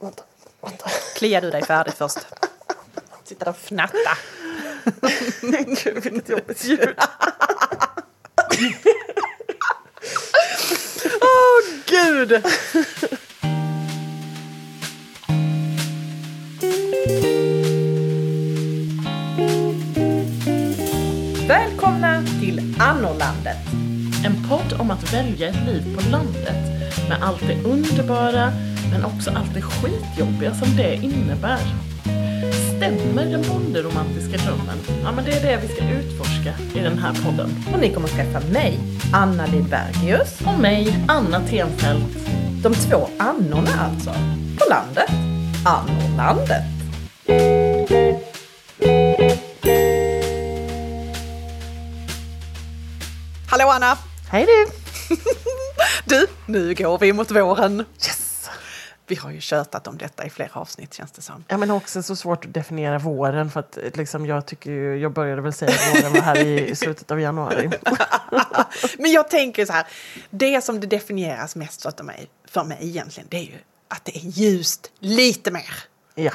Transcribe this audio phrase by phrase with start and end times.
[0.00, 0.22] vänta,
[0.60, 0.90] vänta.
[1.16, 2.18] Kliar du dig färdigt först?
[3.24, 4.18] Sitta där och fnatta.
[5.84, 6.94] Gud, vilket jobbigt ljud.
[11.20, 12.42] Åh gud!
[21.48, 23.56] Välkomna till Annorlandet.
[24.24, 26.56] En podd om att välja ett liv på landet
[27.08, 28.52] med allt det underbara
[28.90, 31.60] men också allt det skitjobbiga som det innebär.
[32.76, 34.78] Stämmer den bonderomantiska drömmen?
[35.04, 37.64] Ja, men det är det vi ska utforska i den här podden.
[37.72, 38.78] Och ni kommer träffa mig,
[39.12, 40.40] Anna Lidbergius.
[40.46, 42.16] Och mig, Anna Tenfelt.
[42.62, 44.10] De två Annorna alltså.
[44.58, 45.10] På landet.
[45.64, 46.64] Annorlandet.
[53.50, 53.98] Hallå Anna!
[54.30, 54.66] Hej du!
[56.04, 57.84] Du, nu går vi mot våren.
[59.08, 61.44] Vi har ju tjötat om detta i flera avsnitt känns det som.
[61.48, 65.12] Ja, men också så svårt att definiera våren för att liksom, jag tycker ju, jag
[65.12, 67.70] började väl säga att våren var här i slutet av januari.
[68.98, 69.86] Men jag tänker så här,
[70.30, 74.16] det som det definieras mest för mig, för mig egentligen, det är ju att det
[74.16, 75.74] är ljust lite mer.
[76.14, 76.32] Ja.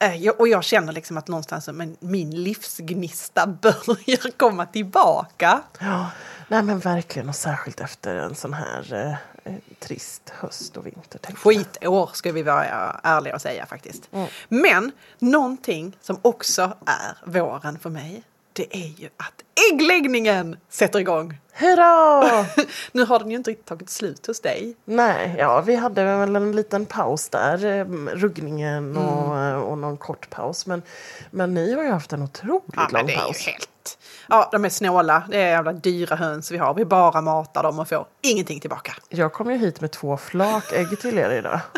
[0.00, 1.68] Eh, Och jag känner liksom att någonstans
[2.00, 5.60] min livsgnista börjar komma tillbaka.
[5.80, 6.10] ja.
[6.48, 11.20] Nej men verkligen och särskilt efter en sån här eh, eh, trist höst och vinter.
[11.34, 12.64] Skitår ska vi vara
[13.02, 14.10] ärliga och säga faktiskt.
[14.48, 21.38] Men någonting som också är våren för mig, det är ju att äggläggningen sätter igång.
[21.52, 22.46] Hurra!
[22.92, 24.76] nu har den ju inte riktigt tagit slut hos dig.
[24.84, 29.96] Nej, ja vi hade väl en liten paus där, eh, ruggningen och, eh, och någon
[29.96, 30.66] kort paus.
[30.66, 30.82] Men,
[31.30, 33.46] men ni har ju haft en otroligt Ja, men lång det är paus.
[33.48, 33.97] ju helt...
[34.28, 35.22] Ja, de är snåla.
[35.28, 36.74] Det är jävla dyra höns vi har.
[36.74, 38.94] Vi bara matar dem och får ingenting tillbaka.
[39.08, 41.60] Jag kom ju hit med två flak ägg till er idag.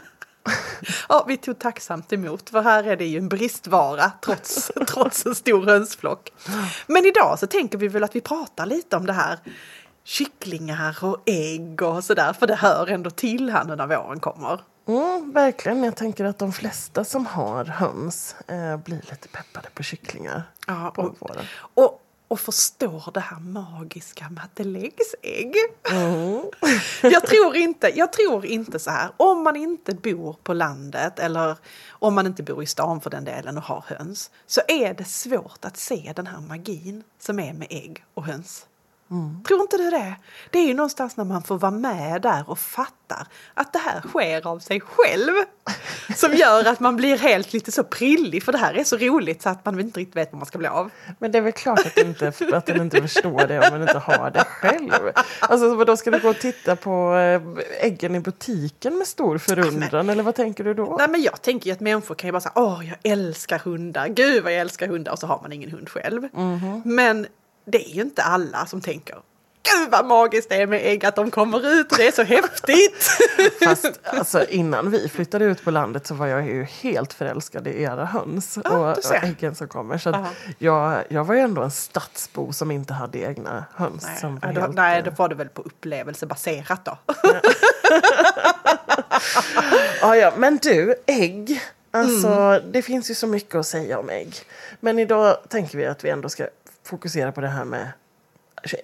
[1.09, 5.35] Ja, vi tog tacksamt emot, för här är det ju en bristvara trots, trots en
[5.35, 6.31] stor hönsflock.
[6.87, 9.39] Men idag så tänker vi väl att vi pratar lite om det här
[10.05, 14.61] kycklingar och ägg och sådär, för det hör ändå till här nu när våren kommer.
[14.89, 15.85] Mm, verkligen.
[15.85, 20.93] Jag tänker att de flesta som har höns eh, blir lite peppade på kycklingar Ja,
[20.95, 21.45] på och, våren.
[21.75, 25.55] och, och förstår det här magiska med att det läggs ägg.
[27.03, 31.57] jag, tror inte, jag tror inte så här, om man inte bor på landet eller
[31.89, 35.05] om man inte bor i stan för den delen och har höns så är det
[35.05, 38.67] svårt att se den här magin som är med ägg och höns.
[39.49, 40.15] Tror inte du det?
[40.51, 44.01] Det är ju någonstans när man får vara med där och fattar att det här
[44.01, 45.33] sker av sig själv.
[46.17, 49.43] Som gör att man blir helt lite så prillig för det här är så roligt
[49.43, 50.91] så att man inte riktigt vet vad man ska bli av.
[51.19, 53.99] Men det är väl klart att, inte, att den inte förstår det om man inte
[53.99, 55.13] har det själv.
[55.41, 57.43] Alltså då ska du gå och titta på eh,
[57.87, 60.97] äggen i butiken med stor förundran eller vad tänker du då?
[60.99, 64.09] Nej men jag tänker ju att människor kan ju bara säga åh jag älskar hundar,
[64.09, 66.29] gud vad jag älskar hundar och så har man ingen hund själv.
[66.85, 67.27] Men
[67.65, 69.17] det är ju inte alla som tänker
[69.63, 73.09] gud vad magiskt det är med ägg att de kommer ut det är så häftigt.
[73.65, 77.83] Fast alltså, innan vi flyttade ut på landet så var jag ju helt förälskad i
[77.83, 79.99] era höns Ja, och, och äggen som kommer.
[79.99, 80.27] Så att
[80.59, 84.07] jag, jag var ju ändå en stadsbo som inte hade egna höns.
[84.07, 86.99] nej, som var ja, då, helt, nej, då var det väl på upplevelsebaserat då.
[90.01, 91.63] Ja, ja, men du, ägg.
[91.91, 92.73] Alltså, Mm.
[92.73, 94.35] det finns ju så mycket att säga om ägg.
[94.81, 96.47] Men idag tänker vi att vi ändå ska
[96.91, 97.93] fokusera på det här med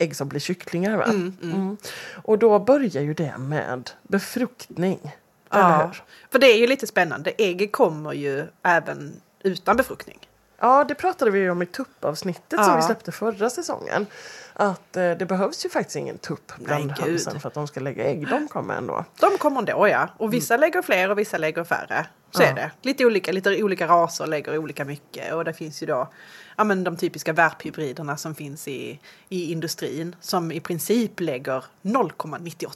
[0.01, 0.97] ägg som blir kycklingar.
[0.97, 1.05] Va?
[1.05, 1.77] Mm.
[2.23, 5.17] Och då börjar ju det med befruktning.
[5.51, 5.91] Ja,
[6.31, 7.33] för det är ju lite spännande.
[7.39, 10.19] Ägg kommer ju även utan befruktning.
[10.61, 12.77] Ja, det pratade vi om i tuppavsnittet som Ja.
[12.77, 14.07] vi släppte förra säsongen.
[14.53, 17.43] Att eh, det behövs ju faktiskt ingen tupp bland Nej, hönsen gud.
[17.43, 18.29] för att de ska lägga ägg.
[18.29, 19.05] De kommer ändå.
[19.21, 20.09] De kommer ändå ja.
[20.17, 22.07] Och vissa lägger fler och vissa lägger färre.
[22.31, 22.47] Så Ja.
[22.49, 22.71] är det.
[22.83, 25.35] Lite olika, lite olika raser lägger olika mycket.
[25.35, 26.09] Och det finns ju då
[26.57, 30.17] ja, men de typiska värphybriderna som finns i, i industrin.
[30.21, 32.69] Som i princip lägger 0,98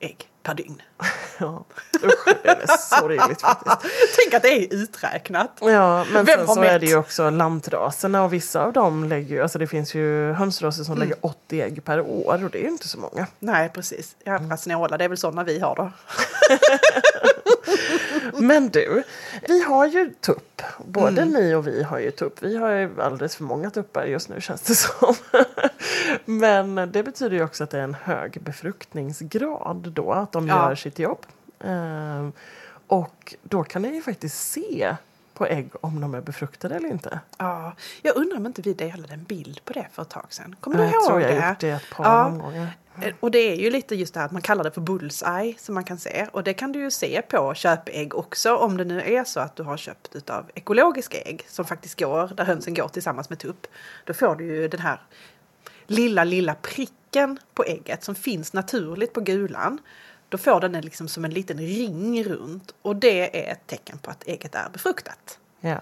[0.00, 0.82] ägg per dygn.
[1.38, 1.64] Ja.
[2.04, 2.66] Usch, det är
[3.00, 3.76] sorgligt faktiskt.
[4.16, 5.50] Tänk att det är uträknat.
[5.60, 6.80] Ja, men Vem sen så är mätt?
[6.80, 10.84] det ju också lantraserna och vissa av dem lägger ju, alltså det finns ju hönsraser
[10.84, 13.26] som lägger 80 ägg per år och det är ju inte så många.
[13.38, 14.16] Nej precis.
[14.26, 14.98] Jävla snåla.
[14.98, 15.86] Det är väl sådana vi har då.
[18.40, 19.02] Men du,
[19.48, 20.62] vi har ju tupp.
[20.86, 22.42] Både ni och vi har ju tupp.
[22.42, 25.14] Vi har ju alldeles för många tuppar just nu känns det som.
[26.24, 30.68] Men det betyder ju också att det är en hög befruktningsgrad då, att de Ja.
[30.68, 31.26] gör sitt jobb.
[31.64, 32.32] Ehm,
[32.86, 34.96] och då kan ni ju faktiskt se
[35.34, 37.20] på ägg om de är befruktade eller inte.
[37.38, 40.56] Ja, jag undrar om inte vi delade en bild på det för ett tag sedan.
[40.60, 41.40] Kommer du Jag ihåg tror jag det?
[41.40, 42.26] har gjort det ett par Ja.
[42.26, 42.68] omgångar.
[43.20, 45.74] Och det är ju lite just det här att man kallar det för bullseye som
[45.74, 46.26] man kan se.
[46.32, 49.56] Och det kan du ju se på köpägg också om det nu är så att
[49.56, 53.66] du har köpt utav ekologiska ägg som faktiskt går, där hönsen går tillsammans med tupp.
[54.04, 55.00] Då får du ju den här
[55.86, 59.78] lilla, lilla pricken på ägget som finns naturligt på gulan.
[60.28, 63.98] Då får den en liksom som en liten ring runt och det är ett tecken
[63.98, 65.38] på att ägget är befruktat.
[65.60, 65.80] Ja.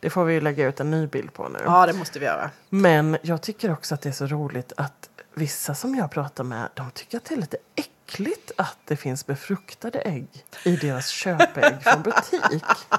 [0.00, 1.58] Det får vi ju lägga ut en ny bild på nu.
[1.64, 2.50] Ja, det måste vi göra.
[2.68, 5.07] Men jag tycker också att det är så roligt att
[5.38, 9.26] vissa som jag pratar med, de tycker att det är lite äckligt att det finns
[9.26, 10.28] befruktade ägg
[10.64, 12.62] i deras köpägg från butik.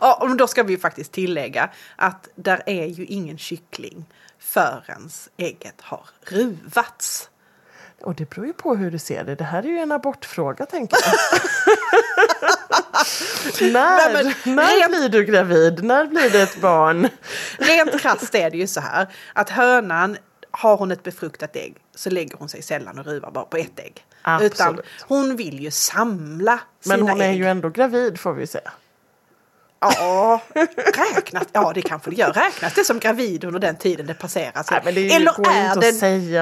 [0.00, 4.04] Ja, och då ska vi faktiskt tillägga att där är ju ingen kyckling
[4.38, 7.30] förrän ägget har ruvats.
[8.00, 9.34] Och det beror ju på hur du ser det.
[9.34, 11.40] Det här är ju en abortfråga tänker jag.
[13.72, 15.84] när Nej, men när rent- blir du gravid?
[15.84, 17.08] När blir det ett barn?
[17.58, 20.16] Rent krasst är det ju så här att hönan
[20.58, 23.78] har hon ett befruktat ägg så lägger hon sig sällan och ruvar bara på ett
[23.78, 24.04] ägg.
[24.22, 24.52] Absolut.
[24.52, 27.38] Utan hon vill ju samla Men sina hon är ägg.
[27.38, 28.72] ju ändå gravid får vi säga.
[29.98, 30.40] Ja,
[31.14, 32.32] räknas, ja det kanske det gör.
[32.32, 34.64] Räknas det som gravid under den tiden det passerar?
[34.70, 35.94] Nej, men det är ju- eller är den,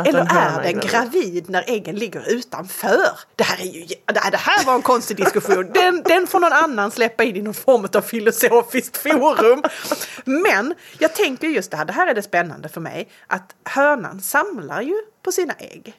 [0.07, 1.51] eller är den gravid.
[1.51, 3.09] när äggen ligger utanför?
[3.37, 5.71] Det här, är ju, det här- var en konstig diskussion.
[5.75, 9.63] Den, den får någon annan släppa in i någon form av filosofiskt forum.
[10.25, 14.21] Men jag tänker just det här, det här är det spännande för mig, att hönan
[14.21, 15.95] samlar ju på sina ägg.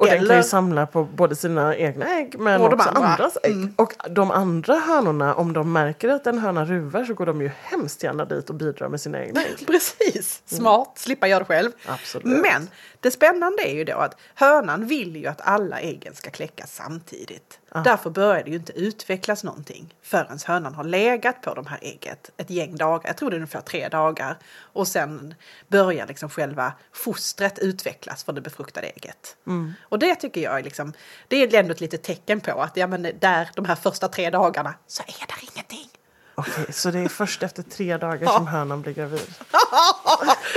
[0.00, 2.90] Och den kan Eller- ju samla på både sina egna ägg men också andra.
[3.00, 3.10] Mm.
[3.10, 3.72] andras ägg.
[3.76, 7.50] Och de andra hönorna, om de märker att en höna ruvar så går de ju
[7.62, 9.56] hemskt gärna dit och bidrar med sina egna ägg.
[9.66, 11.70] Precis, smart, slippa göra det själv.
[11.86, 12.24] Absolut.
[12.42, 12.68] Men
[13.00, 17.59] det spännande är ju då att hönan vill ju att alla äggen ska kläckas samtidigt.
[17.74, 22.30] Därför börjar det ju inte utvecklas någonting förrän hönan har legat på de här ägget
[22.36, 24.38] ett gäng dagar, jag tror det är ungefär tre dagar.
[24.72, 25.34] Och sen
[25.68, 29.36] börjar liksom själva fostret utvecklas för det befruktade ägget.
[29.82, 30.92] Och det tycker jag är liksom,
[31.28, 34.30] det är ändå ett litet tecken på att ja, men där de här första tre
[34.30, 35.88] dagarna så är det ingenting.
[36.34, 39.34] Okej, så det är först efter tre dagar som hönan blir gravid.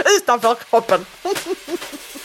[0.22, 1.06] Utanför hoppen.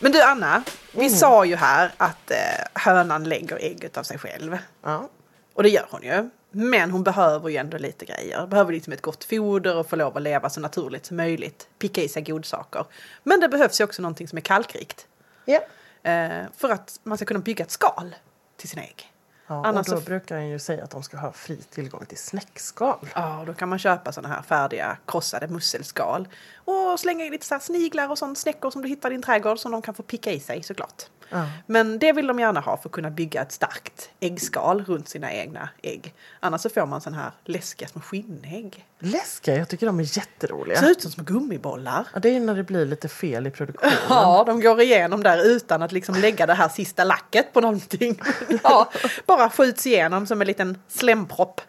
[0.00, 0.62] Men du Anna,
[0.92, 2.36] vi sa ju här att eh,
[2.74, 4.58] hönan lägger ägg av sig själv.
[4.82, 5.08] Ja.
[5.54, 6.30] Och det gör hon ju.
[6.50, 8.46] Men hon behöver ju ändå lite grejer.
[8.46, 11.68] Behöver liksom ett gott foder och få lov att leva så naturligt som möjligt.
[11.78, 12.84] Picka i sig godsaker.
[13.22, 15.06] Men det behövs ju också någonting som är kalkrikt.
[15.44, 15.60] ja.
[16.02, 18.14] Eh, för att man ska kunna bygga ett skal
[18.56, 19.09] till sina ägg.
[19.50, 22.06] Ja Annars och då så- brukar han ju säga att de ska ha fri tillgång
[22.06, 23.08] till snäckskal.
[23.14, 26.28] Ja, då kan man köpa sådana här färdiga krossade musselskal.
[26.54, 29.58] Och slänga in lite så sniglar och sånt snäckor som du hittar i din trädgård
[29.58, 31.02] som de kan få picka i sig såklart.
[31.30, 31.46] Ja.
[31.66, 35.32] Men det vill de gärna ha för att kunna bygga ett starkt äggskal runt sina
[35.32, 36.14] egna ägg.
[36.40, 38.86] Annars så får man sån här läskiga små skinnägg.
[38.98, 40.80] Läskiga, jag tycker de är jätteroliga.
[40.80, 42.06] Ser ut som små gummibollar.
[42.14, 43.94] Ja, det är när det blir lite fel i produktionen.
[44.08, 48.20] Ja, de går igenom där utan att liksom lägga det här sista lacket på någonting.
[48.62, 48.90] Ja,
[49.26, 51.60] bara skjuts igenom som en liten slempropp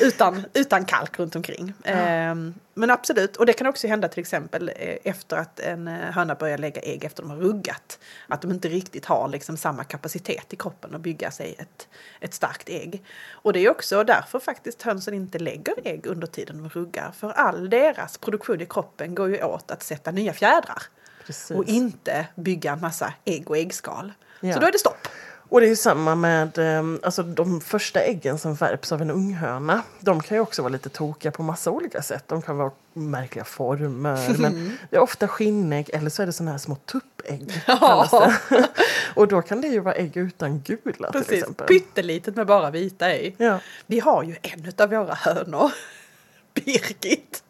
[0.00, 1.72] utan, utan kalk runt omkring.
[1.84, 5.94] Ehm, men absolut, och det kan också hända till exempel eh, efter att en eh,
[5.94, 7.98] höna börjar lägga ägg efter de har ruggat.
[8.28, 11.88] Att de inte riktigt har liksom samma kapacitet i kroppen att bygga sig ett,
[12.20, 13.04] ett starkt ägg.
[13.30, 17.12] Och det är också därför faktiskt hönsen inte lägger ägg under tiden de ruggar.
[17.12, 20.82] För all deras produktion i kroppen går ju åt att sätta nya fjädrar.
[21.26, 21.56] Precis.
[21.56, 24.12] Och inte bygga en massa ägg och äggskal.
[24.40, 24.54] Ja.
[24.54, 25.08] Så då är det stopp.
[25.48, 29.10] Och det är ju samma med ehm, alltså de första äggen som värps av en
[29.10, 29.82] unghöna.
[30.00, 32.24] De kan ju också vara lite tokiga på massa olika sätt.
[32.26, 34.38] De kan vara märkliga former.
[34.38, 37.62] men det är ofta skinnägg eller så är det såna här små tuppägg.
[39.14, 41.32] Och då kan det ju vara ägg utan gula till Precis.
[41.32, 41.66] exempel.
[41.66, 43.34] Pyttelitet med bara vita i.
[43.38, 43.60] Ja.
[43.86, 45.72] Vi har ju en av våra hönor,
[46.54, 47.42] Birgit.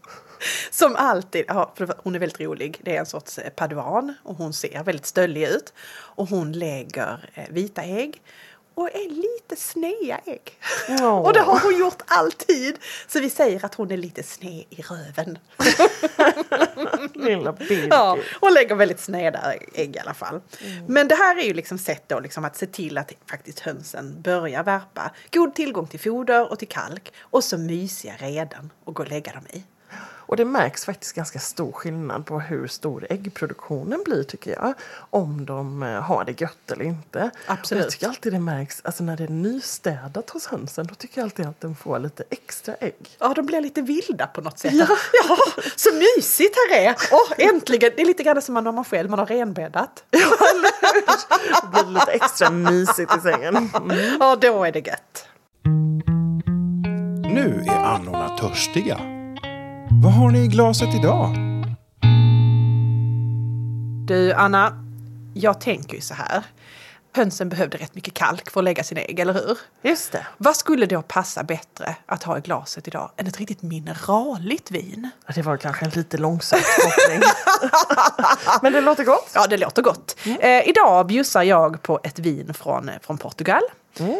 [0.71, 4.52] Som alltid, ja, hon är väldigt rolig, det är en sorts eh, paduan och hon
[4.52, 5.73] ser väldigt stöllig ut.
[5.90, 8.23] Och hon lägger eh, vita ägg
[8.78, 10.59] och är lite sneda ägg.
[10.88, 11.18] Åh.
[11.18, 12.78] Och det har hon gjort alltid.
[13.07, 15.38] Så vi säger att hon är lite sned i röven.
[17.14, 17.87] Lilla Birgit.
[17.90, 20.40] Ja, hon lägger väldigt sneda ägg i alla fall.
[20.87, 24.23] Men det här är ju liksom sätt då liksom att se till att faktiskt hönsen
[24.23, 25.11] börjar värpa.
[25.33, 29.33] God tillgång till foder och till kalk och så mysiga reden att gå och lägga
[29.33, 29.62] dem i.
[30.28, 34.75] Och det märks faktiskt ganska stor skillnad på hur stor äggproduktionen blir tycker jag.
[35.11, 37.30] Om de eh, har det gött eller inte.
[37.47, 37.80] Absolut.
[37.80, 41.20] Och jag tycker alltid det märks, alltså när det är nystädat hos hönsen, då tycker
[41.20, 43.16] jag alltid att den får lite extra ägg.
[43.18, 44.73] Ja, de blir lite vilda på något sätt.
[44.75, 44.87] Ja,
[45.76, 46.97] så mysigt här är!
[47.12, 47.92] Åh, äntligen!
[47.97, 50.04] Det är lite grann som när man själv man har renbäddat.
[50.11, 53.56] Det blir lite extra mysigt i sängen.
[53.56, 54.16] Mm.
[54.20, 55.26] Ja, då är det gött.
[57.35, 59.17] Nu är annorna törstiga.
[60.02, 61.37] Vad har ni i glaset idag?
[64.07, 64.85] Du, Anna,
[65.35, 66.43] jag tänker ju så här.
[67.17, 69.59] Hönsen behövde rätt mycket kalk för att lägga sina ägg, eller hur?
[69.83, 70.26] Just det.
[70.38, 75.11] Vad skulle då passa bättre att ha i glaset idag än ett riktigt mineraligt vin?
[75.26, 77.21] Ja, Det var kanske en lite långsökt koppling.
[78.62, 79.31] Men det låter gott.
[79.35, 80.17] Ja, det låter gott.
[80.40, 83.62] Eh, idag bjussar jag på ett vin från, från Portugal.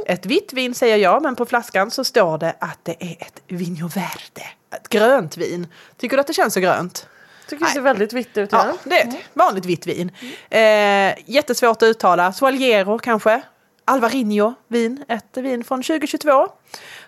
[0.07, 3.43] Ett vitt vin säger jag, men på flaskan så står det att det är ett
[3.47, 4.47] Vinho Verde.
[4.77, 5.67] Ett grönt vin.
[5.97, 7.09] Tycker du att det känns så grönt?
[7.49, 8.53] Tycker det ser väldigt vitt ut.
[8.53, 10.13] Ja, det är ett vanligt vitt vin.
[10.51, 12.33] Eh, jättesvårt att uttala.
[12.33, 13.43] Soaliero kanske.
[13.85, 16.49] Alvarinho vin, ett vin från 2022.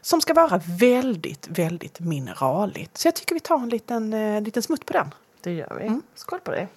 [0.01, 2.99] Som ska vara väldigt, väldigt mineraligt.
[2.99, 5.15] Så jag tycker vi tar en liten, eh, liten smutt på den.
[5.41, 6.01] Det gör vi.
[6.15, 6.69] Skål på dig.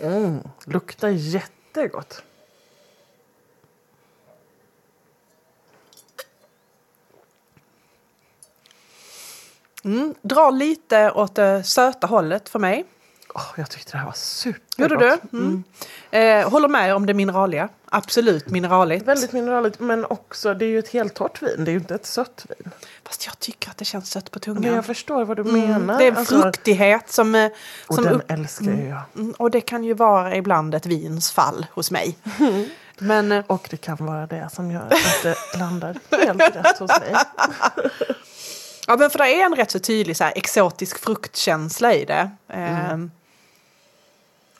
[0.00, 2.22] Mm, luktar jättegott.
[9.84, 12.84] Mm, drar lite åt det söta hållet för mig.
[13.34, 14.90] Åh, jag tyckte det här var supergott.
[14.92, 15.38] Gjorde du?
[15.38, 15.64] Mm.
[16.10, 17.68] Eh, håller med om det mineraliga.
[17.92, 19.04] Absolut mineraligt.
[19.06, 21.64] Väldigt mineraligt men också, det är ju ett helt torrt vin.
[21.64, 22.70] Det är ju inte ett sött vin.
[23.04, 24.62] Fast jag tycker att det känns sött på tungan.
[24.62, 25.76] Men jag förstår vad du menar.
[25.76, 27.34] Mm, det är en Alltså, fruktighet som...
[27.34, 27.50] eh,
[27.86, 29.02] och som den upp- älskar ju jag.
[29.16, 32.16] Mm, Och det kan ju vara ibland ett vins fall hos mig.
[32.98, 36.90] Men eh, Och det kan vara det som gör att det landar helt rätt hos
[37.00, 37.14] mig.
[38.90, 42.30] Ja, men för det är en rätt så tydlig så här, exotisk fruktkänsla i det.
[42.48, 43.10] Mm.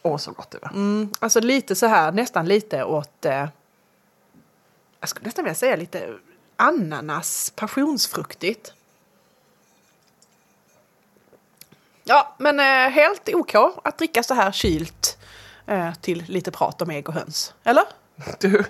[0.02, 0.68] Åh, så gott det var.
[0.68, 3.24] Mm, alltså lite så här, nästan lite åt...
[3.24, 3.48] Eh,
[5.00, 6.14] jag skulle nästan vilja säga lite
[6.56, 8.72] ananas, passionsfruktigt.
[12.04, 15.18] Ja, men eh, helt OK att dricka så här kylt
[15.66, 17.54] eh, till lite prat om ägg och höns.
[17.64, 17.84] Eller?
[18.38, 18.64] Du,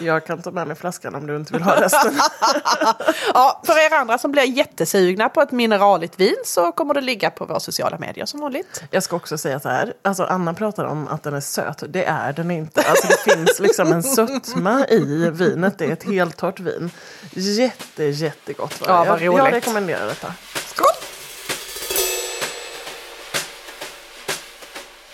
[0.00, 2.20] jag kan ta med mig flaskan om du inte vill ha resten.
[3.34, 7.30] Ja, för er andra som blir jättesugna på ett mineraligt vin så kommer det ligga
[7.30, 8.84] på våra sociala medier som vanligt.
[8.90, 12.04] Jag ska också säga så här, alltså Anna pratar om att den är söt, det
[12.04, 12.82] är den inte.
[12.82, 16.90] Alltså det finns liksom en sötma i vinet, det är ett helt torrt vin.
[17.32, 18.92] Jätte, jättegott var det.
[18.92, 19.44] Ja, vad jag, roligt.
[19.44, 20.34] jag rekommenderar detta.
[20.66, 20.86] Skål!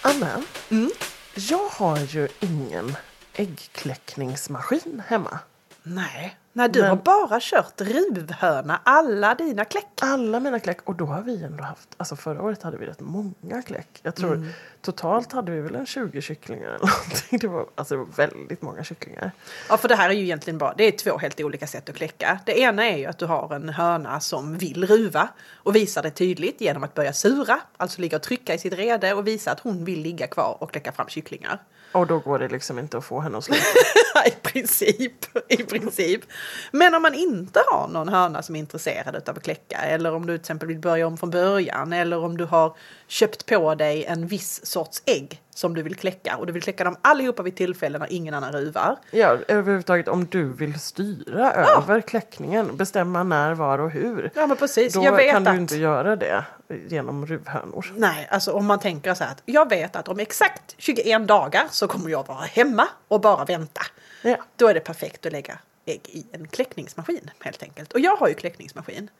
[0.02, 0.90] Anna, Mm.
[1.34, 2.96] jag har ju ingen
[3.34, 5.38] äggkläckningsmaskin hemma.
[5.82, 9.86] Nej, nej du Men- har bara kört ruvhöna alla dina kläck.
[10.00, 13.00] Alla mina kläck, och då har vi ändå haft, alltså förra året hade vi rätt
[13.00, 13.88] många kläck.
[14.02, 14.48] Jag tror Mm.
[14.80, 17.38] totalt hade vi väl en 20 kycklingar eller någonting.
[17.38, 19.30] Det var, alltså, det var väldigt många kycklingar.
[19.68, 21.96] Ja, för det här är ju egentligen bara, det är två helt olika sätt att
[21.96, 22.38] kläcka.
[22.46, 26.10] Det ena är ju att du har en höna som vill ruva och visar det
[26.10, 29.60] tydligt genom att börja sura, alltså ligga och trycka i sitt rede och visa att
[29.60, 31.58] hon vill ligga kvar och kläcka fram kycklingar.
[31.92, 33.62] Och då går det liksom inte att få henne att sluta.
[34.26, 35.12] I princip,
[35.48, 36.20] i princip.
[36.70, 40.26] Men om man inte har någon höna som är intresserad av att kläcka eller om
[40.26, 44.04] du till exempel vill börja om från början eller om du har köpt på dig
[44.04, 47.56] en viss sorts ägg som du vill kläcka och du vill kläcka dem allihopa vid
[47.56, 48.96] tillfällen när ingen annan ruvar.
[49.10, 54.30] Ja, överhuvudtaget om du vill styra över kläckningen, bestämma när, var och hur.
[54.34, 55.54] Ja men precis, Då jag vet kan att...
[55.54, 56.44] du inte göra det
[56.88, 57.92] genom ruvhönor.
[57.96, 61.64] Nej, alltså om man tänker så här att jag vet att om exakt 21 dagar
[61.70, 63.82] så kommer jag vara hemma och bara vänta.
[64.22, 64.36] Ja.
[64.56, 67.92] Då är det perfekt att lägga ägg i en kläckningsmaskin helt enkelt.
[67.92, 69.10] Och jag har ju kläckningsmaskin.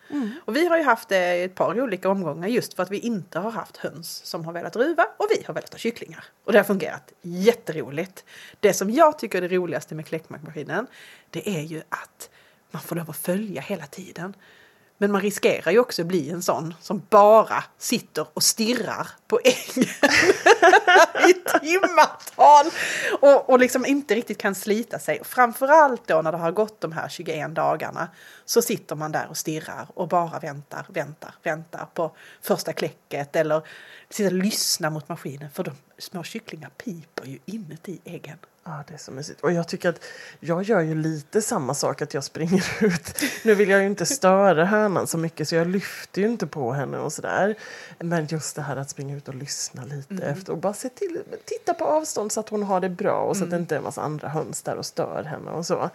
[0.45, 2.99] Och vi har ju haft det i ett par olika omgångar just för att vi
[2.99, 6.25] inte har haft höns som har velat ruva och vi har velat ha kycklingar.
[6.45, 8.25] Och det har fungerat jätteroligt.
[8.61, 10.87] Det som jag tycker är det roligaste med kläckmaskinen
[11.31, 12.31] det är ju att
[12.71, 14.35] man får lov att följa hela tiden.
[15.03, 19.41] Men man riskerar ju också att bli en sån som bara sitter och stirrar på
[19.45, 19.89] ängen
[21.29, 22.67] i timmatal
[23.21, 25.21] och, och liksom inte riktigt kan slita sig.
[25.25, 28.09] Framförallt då när det har gått de här 21 dagarna
[28.45, 33.63] så sitter man där och stirrar och bara väntar, väntar, väntar på första kläcket eller
[34.11, 38.39] sitter och lyssnar mot maskinen för de små kycklingar piper ju inuti äggen.
[38.65, 39.41] Ja, det är så mysigt.
[39.41, 40.05] Och jag tycker att
[40.41, 43.23] jag gör ju lite samma sak att jag springer ut.
[43.45, 46.73] Nu vill jag ju inte störa hönan så mycket så jag lyfter ju inte på
[46.73, 47.55] henne och sådär.
[47.99, 51.23] Men just det här att springa ut och lyssna lite efter och bara se till,
[51.45, 53.77] titta på avstånd så att hon har det bra och så att det inte är
[53.79, 55.91] en massa andra höns där och stör henne och så.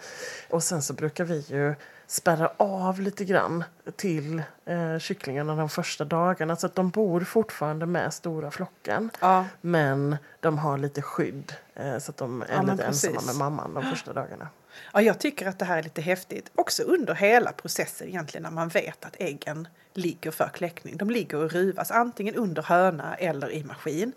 [0.50, 1.74] Och sen så brukar vi ju
[2.10, 3.64] spärra av lite grann
[3.96, 6.56] till eh, kycklingarna de första dagarna.
[6.56, 9.10] Så att de bor fortfarande med stora flocken.
[9.20, 9.44] Ja.
[9.60, 13.26] Men de har lite skydd eh, så att de är Ja, lite ensamma precis.
[13.26, 14.48] med mamman de första dagarna.
[14.92, 16.50] Ja, jag tycker att det här är lite häftigt.
[16.54, 20.96] Också under hela processen egentligen när man vet att äggen ligger för kläckning.
[20.96, 24.12] De ligger och ruvas antingen under höna eller i maskin.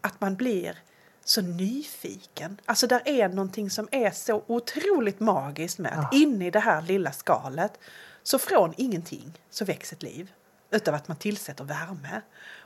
[0.00, 0.78] Att man blir
[1.28, 2.60] så nyfiken.
[2.66, 6.82] Alltså där är någonting som är så otroligt magiskt med att inne i det här
[6.82, 7.78] lilla skalet
[8.22, 10.32] så från ingenting så väcks ett liv.
[10.70, 12.20] Utav att man tillsätter värme.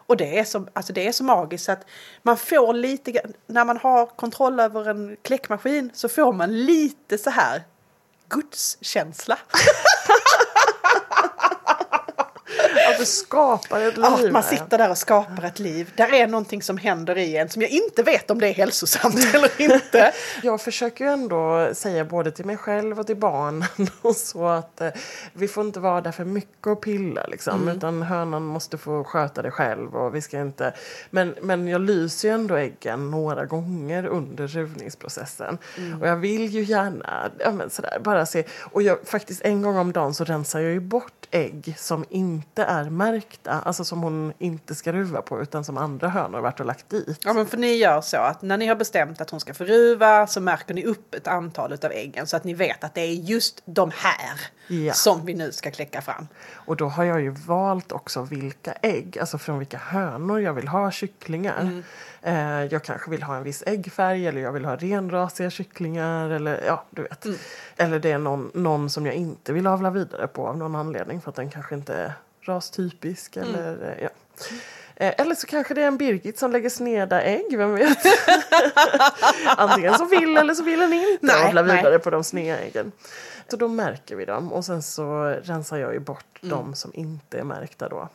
[0.06, 1.86] Och det är, så, alltså det är så magiskt att
[2.22, 7.30] man får lite, när man har kontroll över en kläckmaskin så får man lite så
[7.30, 7.62] här
[8.28, 9.38] gudskänsla.
[12.92, 14.06] Att du skapar ett liv.
[14.24, 15.92] Ja, man sitter där och skapar ett liv.
[15.96, 19.34] Där är någonting som händer i en som jag inte vet om det är hälsosamt
[19.34, 20.12] eller inte.
[20.42, 23.68] Jag försöker ju ändå säga både till mig själv och till barnen
[24.02, 24.88] och så att eh,
[25.32, 27.68] vi får inte vara där för mycket och pilla liksom.
[27.68, 30.74] Utan hönan måste få sköta det själv och vi ska inte...
[31.10, 35.58] Men, men jag lyser ju ändå äggen några gånger under ruvningsprocessen.
[36.00, 38.44] Och jag vill ju gärna ja, men sådär, bara se.
[38.60, 42.62] Och jag, faktiskt en gång om dagen så rensar jag ju bort ägg som inte
[42.62, 43.52] är märkta.
[43.64, 46.88] Alltså som hon inte ska ruva på utan som andra hönor har varit och lagt
[46.88, 47.18] dit.
[47.24, 49.64] Ja, men för ni gör så att när ni har bestämt att hon ska få
[49.64, 53.00] ruva så märker ni upp ett antal av äggen så att ni vet att det
[53.00, 54.92] är just de här Ja.
[54.92, 56.28] som vi nu ska kläcka fram.
[56.54, 60.68] Och då har jag ju valt också vilka ägg, alltså från vilka hönor jag vill
[60.68, 61.82] ha kycklingar.
[62.22, 66.62] Eh, jag kanske vill ha en viss äggfärg eller jag vill ha renrasiga kycklingar eller
[66.66, 67.26] ja, du vet.
[67.76, 71.20] Eller det är någon, någon som jag inte vill avla vidare på av någon anledning
[71.20, 72.12] för att den kanske inte
[72.44, 74.08] rastypisk eller eh, ja.
[74.96, 77.98] Eh, Eller så kanske det är en Birgit som lägger sneda ägg, vem vet?
[79.56, 81.62] Antingen så vill eller så vill den inte Nej, nej.
[81.76, 82.92] vidare på de sneda äggen.
[83.48, 87.38] Så då märker vi dem och sen så rensar jag ju bort de som inte
[87.38, 88.08] är märkta då.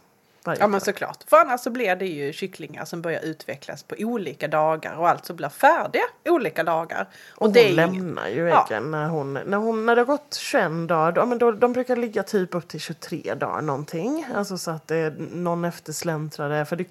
[0.47, 1.23] Varje Ja men såklart.
[1.27, 5.33] För annars så blir det ju kycklingar som börjar utvecklas på olika dagar och alltså
[5.33, 7.07] blir färdiga olika dagar.
[7.35, 8.67] Och, och det är hon ju inget- lämnar ju Ja.
[8.69, 11.11] äggen när, hon, när, hon, när det har gått 21 dagar.
[11.11, 14.27] Då, men då, de brukar ligga typ upp till 23 dagar någonting.
[14.35, 16.65] Alltså så att det är någon eftersläntrare.
[16.65, 16.85] För det,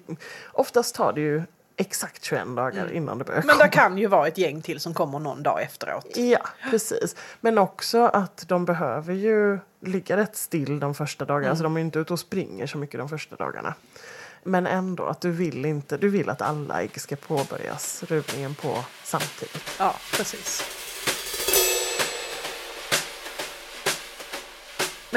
[0.53, 1.43] oftast tar det ju
[1.77, 3.47] exakt 21 dagar innan det börjar Mm.
[3.47, 3.65] Men komma.
[3.65, 6.17] det kan ju vara ett gäng till som kommer någon dag efteråt.
[6.17, 7.15] Ja, precis.
[7.41, 11.39] Men också att de behöver ju ligga rätt still de första dagarna.
[11.45, 11.49] Mm.
[11.51, 13.73] Alltså de är inte ute och springer så mycket de första dagarna.
[14.43, 18.77] Men ändå att du vill inte, du vill att alla ägg ska påbörjas ruvningen på
[19.03, 19.75] samtidigt.
[19.79, 20.76] Ja, precis.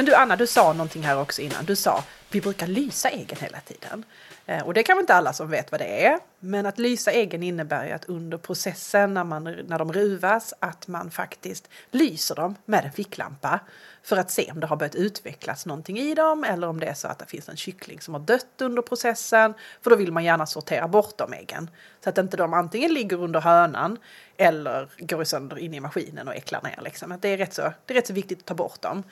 [0.00, 1.64] Men du Anna, du sa någonting här också innan.
[1.64, 4.04] Du sa vi brukar lysa äggen hela tiden.
[4.46, 6.18] Eh, och det kan väl inte alla som vet vad det är.
[6.38, 10.88] Men att lysa äggen innebär ju att under processen när, man, när de ruvas att
[10.88, 13.60] man faktiskt lyser dem med en ficklampa.
[14.02, 16.94] För att se om det har börjat utvecklas någonting i dem eller om det är
[16.94, 19.54] så att det finns en kyckling som har dött under processen.
[19.82, 21.70] För då vill man gärna sortera bort de äggen.
[22.04, 23.98] Så att inte de antingen ligger under hönan
[24.40, 26.81] eller går sönder in i maskinen och äcklar ner.
[26.83, 27.12] Liksom.
[27.12, 29.03] Att det, är rätt så, det är rätt så viktigt att ta bort dem.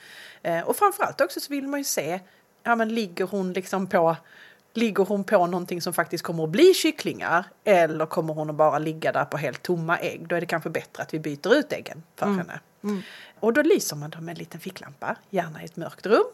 [0.41, 2.19] Eh, och framförallt också så vill man ju se,
[2.63, 4.15] ja men ligger hon liksom på
[4.73, 8.79] Ligger hon på någonting som faktiskt kommer att bli kycklingar eller kommer hon att bara
[8.79, 10.27] ligga där på helt tomma ägg?
[10.27, 12.59] Då är det kanske bättre att vi byter ut äggen för henne.
[13.39, 16.25] Och då lyser man dem med en liten ficklampa, gärna i ett mörkt rum.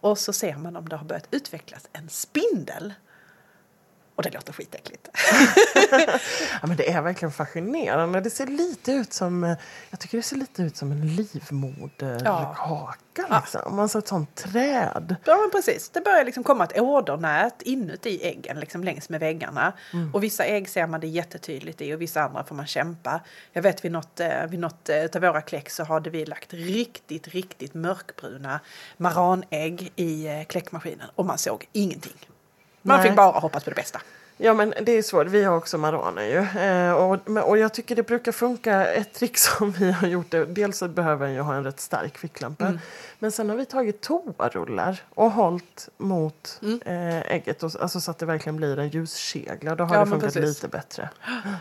[0.00, 2.94] Och så ser man om det har börjat utvecklas en spindel.
[4.16, 5.08] Och det låter skitäckligt.
[6.62, 8.20] Ja, men det är verkligen fascinerande.
[8.20, 9.56] Det ser lite ut som, eh,
[9.90, 12.94] jag tycker det ser lite ut som en livmoderkaka.
[13.28, 13.40] Ja.
[13.40, 13.78] Liksom.
[13.78, 15.16] Alltså ett sånt träd.
[15.24, 19.72] Ja men precis, det börjar liksom komma ett ådernät inuti äggen liksom längs med väggarna.
[20.12, 23.20] Och vissa ägg ser man det jättetydligt i och vissa andra får man kämpa.
[23.52, 26.54] Jag vet vid något, eh, vid något eh, av våra kläck så hade vi lagt
[26.54, 28.60] riktigt, riktigt mörkbruna
[28.96, 32.28] maranägg i kläckmaskinen och man såg ingenting.
[32.86, 33.08] Man Nej.
[33.08, 34.00] fick bara hoppas på det bästa.
[34.38, 36.60] Ja men det är svårt, vi har också maraner ju.
[36.62, 40.44] Eh, och, och jag tycker det brukar funka, ett trick som vi har gjort det,
[40.44, 42.72] dels så behöver den ju ha en rätt stark ficklampa.
[43.18, 48.18] Men sen har vi tagit toarullar och hållit mot eh, ägget, och, alltså så att
[48.18, 49.74] det verkligen blir en ljuskegla.
[49.74, 51.08] Då har Ja, det funkat lite bättre.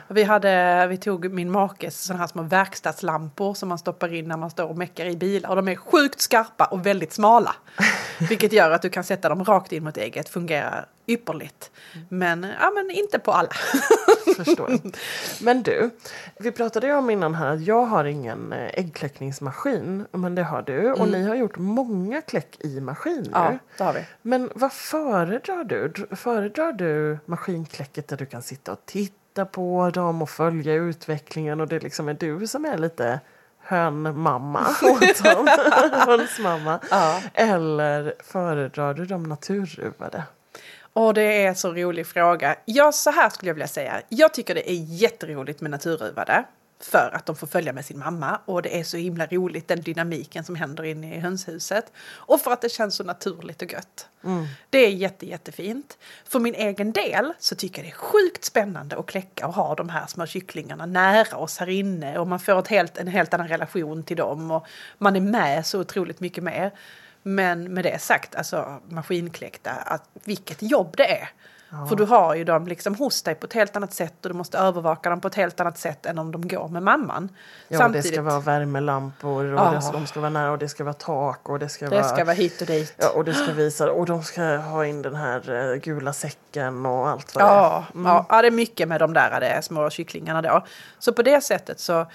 [0.08, 4.38] Vi, hade, vi tog min makes sådana här små verkstadslampor som man stoppar in när
[4.38, 5.50] man står och meckar i bilar.
[5.50, 7.56] Och de är sjukt skarpa och väldigt smala.
[8.30, 10.30] Vilket gör att du kan sätta dem rakt in mot ägget.
[10.30, 11.72] Fungerar ypperligt.
[12.10, 13.50] Men, ja, men inte på alla.
[14.38, 14.80] Förstår.
[15.44, 15.90] Men du,
[16.40, 20.06] vi pratade ju om innan här att jag har ingen eh, äggkläckningsmaskin.
[20.12, 20.92] Men det har du.
[20.92, 24.06] Och ni har gjort många kläck i maskin Ja, det har vi.
[24.22, 25.88] Men vad föredrar du?
[25.88, 31.62] Dr- Föredrar du maskinkläcket där du kan sitta och titta på dem och följa utvecklingen
[31.62, 33.20] och det liksom är du som är lite
[33.66, 35.48] hönmamma åt dem,
[35.92, 36.80] hönsmamma.
[36.90, 37.22] Ja.
[37.34, 40.24] Eller föredrar du de naturruvade?
[40.94, 42.56] Och det är så rolig fråga.
[42.66, 44.02] Ja, så här skulle jag vilja säga.
[44.10, 46.44] Jag tycker det är jätteroligt med naturruvade.
[46.80, 49.82] För att de får följa med sin mamma och det är så himla roligt den
[49.82, 51.92] dynamiken som händer inne i hönshuset.
[52.14, 54.10] Och för att det känns så naturligt och gött.
[54.70, 55.98] Det är jätte, jättefint.
[56.26, 59.76] För min egen del så tycker jag det är sjukt spännande att kläcka och ha
[59.76, 62.20] de här små kycklingarna nära oss här inne.
[62.20, 64.66] Och man får ett helt, en helt annan relation till dem och
[64.98, 66.72] man är med så otroligt mycket mer.
[67.28, 71.30] Men med det sagt, alltså maskinkläckta, att vilket jobb det är.
[71.90, 74.38] För du har ju dem liksom hos dig på ett helt annat sätt och du
[74.38, 77.30] måste övervaka dem på ett helt annat sätt än om de går med mamman.
[77.68, 79.90] Ja, det ska vara värmelampor och Ja.
[79.94, 82.04] de ska vara nära och det ska vara tak och det ska det vara...
[82.04, 82.96] ska vara hit och dit.
[82.98, 86.86] Ja, och det ska visa och de ska ha in den här eh, gula säcken
[86.86, 87.54] och allt vad det är.
[87.54, 90.66] Ja, ja, ja, det är mycket med de där det små kycklingarna då.
[91.00, 92.06] Så på det sättet så,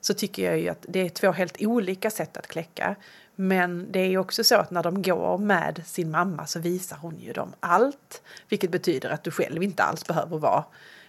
[0.00, 2.94] så tycker jag ju att det är två helt olika sätt att kläcka.
[3.40, 6.96] Men det är ju också så att när de går med sin mamma så visar
[6.96, 8.22] hon ju dem allt.
[8.48, 10.64] Vilket betyder att du själv inte alls behöver vara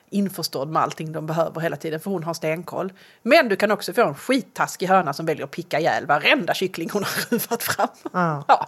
[0.09, 2.93] införstådd med allting de behöver hela tiden för hon har stenkoll.
[3.23, 6.89] Men du kan också få en skittaskig höna som väljer att picka ihjäl varenda kyckling
[6.93, 7.87] hon har ruvat fram.
[8.13, 8.45] Ja.
[8.47, 8.67] Ja.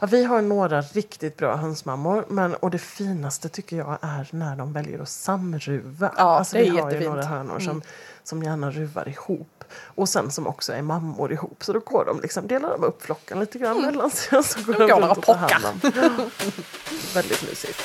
[0.00, 4.56] Ja, vi har några riktigt bra hönsmammor men, och det finaste tycker jag är när
[4.56, 6.12] de väljer att samruva.
[6.16, 7.06] Ja, alltså, det är vi har ju jättefint.
[7.06, 7.16] Mm.
[7.16, 7.82] några hönor som,
[8.24, 11.64] som gärna ruvar ihop och sen som också är mammor ihop.
[11.64, 14.74] Så då går de liksom, delar de upp flocken lite grann mellan sig så går
[14.74, 14.88] Mm.
[14.88, 15.80] De går runt och tar hand om.
[17.14, 17.80] Väldigt mysigt.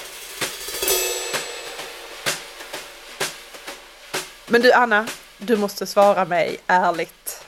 [4.47, 7.45] Men du Anna, du måste svara mig ärligt.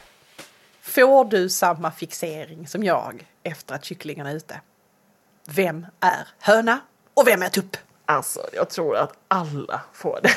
[0.81, 4.61] Får du samma fixering som jag efter att kycklingarna är ute?
[5.47, 6.79] Vem är höna
[7.13, 7.77] och vem är tupp?
[8.05, 10.33] Alltså, jag tror att alla får det.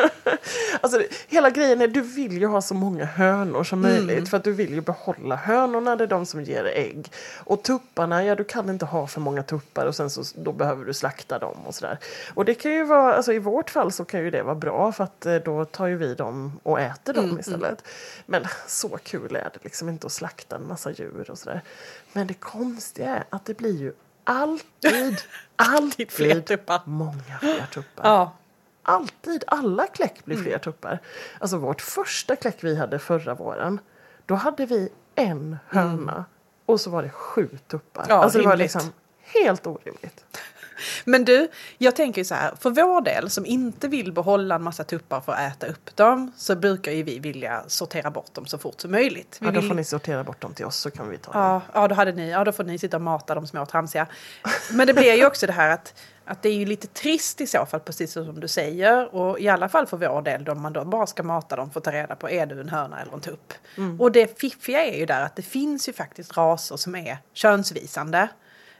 [0.80, 4.06] alltså, hela grejen är du vill ju ha så många hönor som Mm.
[4.06, 7.12] möjligt för att du vill ju behålla hönorna, det är de som ger ägg.
[7.44, 10.84] Och tupparna, ja du kan inte ha för många tuppar och sen så då behöver
[10.84, 11.98] du slakta dem och sådär.
[12.34, 14.92] Och det kan ju vara, alltså i vårt fall så kan ju det vara bra
[14.92, 17.84] för att eh, då tar ju vi dem och äter dem Mm, istället.
[18.26, 21.62] Men så kul är det liksom inte att slakta en massa djur och sådär.
[22.12, 23.92] Men det konstiga är att det blir ju
[24.32, 25.16] alltid,
[25.56, 26.80] alltid fler tuppar.
[26.84, 28.04] många fler tuppar.
[28.04, 28.32] Ja,
[28.82, 30.46] Alltid, alla kläck blir Mm.
[30.48, 30.98] fler tuppar.
[31.40, 33.80] Alltså vårt första kläck vi hade förra våren,
[34.26, 36.24] då hade vi en höna
[36.66, 38.02] och så var det sju tuppar.
[38.04, 38.16] Mm.
[38.16, 38.74] Ja, alltså det var rimligt.
[38.74, 40.24] liksom helt orimligt.
[41.04, 44.62] Men du, jag tänker ju så här, för vår del som inte vill behålla en
[44.62, 48.46] massa tuppar för att äta upp dem så brukar ju vi vilja sortera bort dem
[48.46, 49.38] så fort som möjligt.
[49.40, 51.32] Vi Ja, då vill får ni sortera bort dem till oss så kan vi ta
[51.32, 51.42] dem.
[51.42, 54.06] Ja, ja, då hade ni, ja, då får ni sitta och mata de små tramsiga.
[54.72, 57.46] Men det blir ju också det här att, att det är ju lite trist i
[57.46, 59.14] så fall, precis som du säger.
[59.14, 61.80] Och i alla fall för vår del, då man då bara ska mata dem för
[61.80, 63.52] att ta reda på är du en höna eller en tupp.
[63.98, 68.28] Och det fiffiga är ju där att det finns ju faktiskt raser som är könsvisande.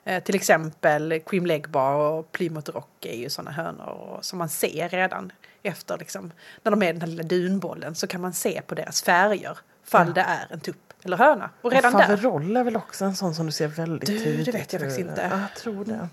[0.08, 4.48] Eh, till exempel Cream Legbar och Plymouth Rock är ju sådana hönor och, som man
[4.48, 8.62] ser redan efter liksom, när de är den här lilla dunbollen så kan man se
[8.66, 11.50] på deras färger fall det är en tupp eller höna.
[11.62, 14.24] Och redan och där är väl också en sån som du ser väldigt Du, det
[14.24, 14.54] tydligt.
[14.54, 15.28] vet jag faktiskt inte.
[15.30, 16.08] Ja, jag tror det.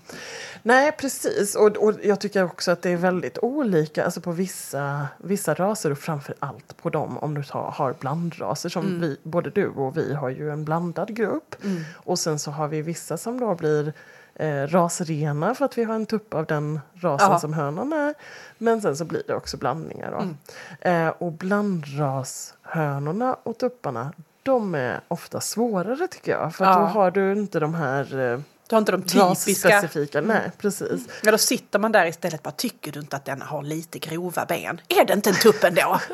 [0.62, 1.54] Nej, precis.
[1.54, 5.90] Och, och jag tycker också att det är väldigt olika alltså på vissa, vissa raser
[5.90, 9.00] och framför allt på dem om du tar, har blandraser som Mm.
[9.00, 11.54] vi, både du och vi har ju en blandad grupp.
[11.94, 13.92] Och sen så har vi vissa som då blir
[14.34, 17.38] eh, rasrena för att vi har en tupp av den rasen Ja.
[17.38, 18.14] som hönan är.
[18.58, 20.10] Men sen så blir det också blandningar.
[20.10, 20.18] Då.
[20.18, 20.36] Mm.
[20.80, 24.12] Eh, och blandrashönorna och tupparna
[24.46, 26.54] de är ofta svårare tycker jag.
[26.54, 26.74] För Ja.
[26.78, 29.68] då har du inte de här eh, Du har inte de typiska.
[29.68, 30.20] rasspecifika.
[30.20, 31.00] Nej, precis.
[31.22, 34.44] Ja, då sitter man där istället bara, tycker du inte att den har lite grova
[34.46, 34.80] ben?
[34.88, 36.00] Är det inte en tupp ändå?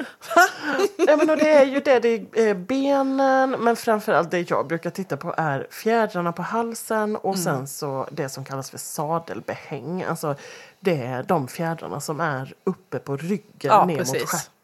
[1.07, 2.09] Ja, men och det är ju det, det
[2.51, 7.45] är benen, men framförallt det jag brukar titta på är fjädrarna på halsen och Mm.
[7.45, 10.03] sen så det som kallas för sadelbehäng.
[10.03, 10.35] Alltså
[10.81, 14.21] det är de fjädrarna som är uppe på ryggen Ja, ner precis.
[14.21, 14.62] mot stjärten.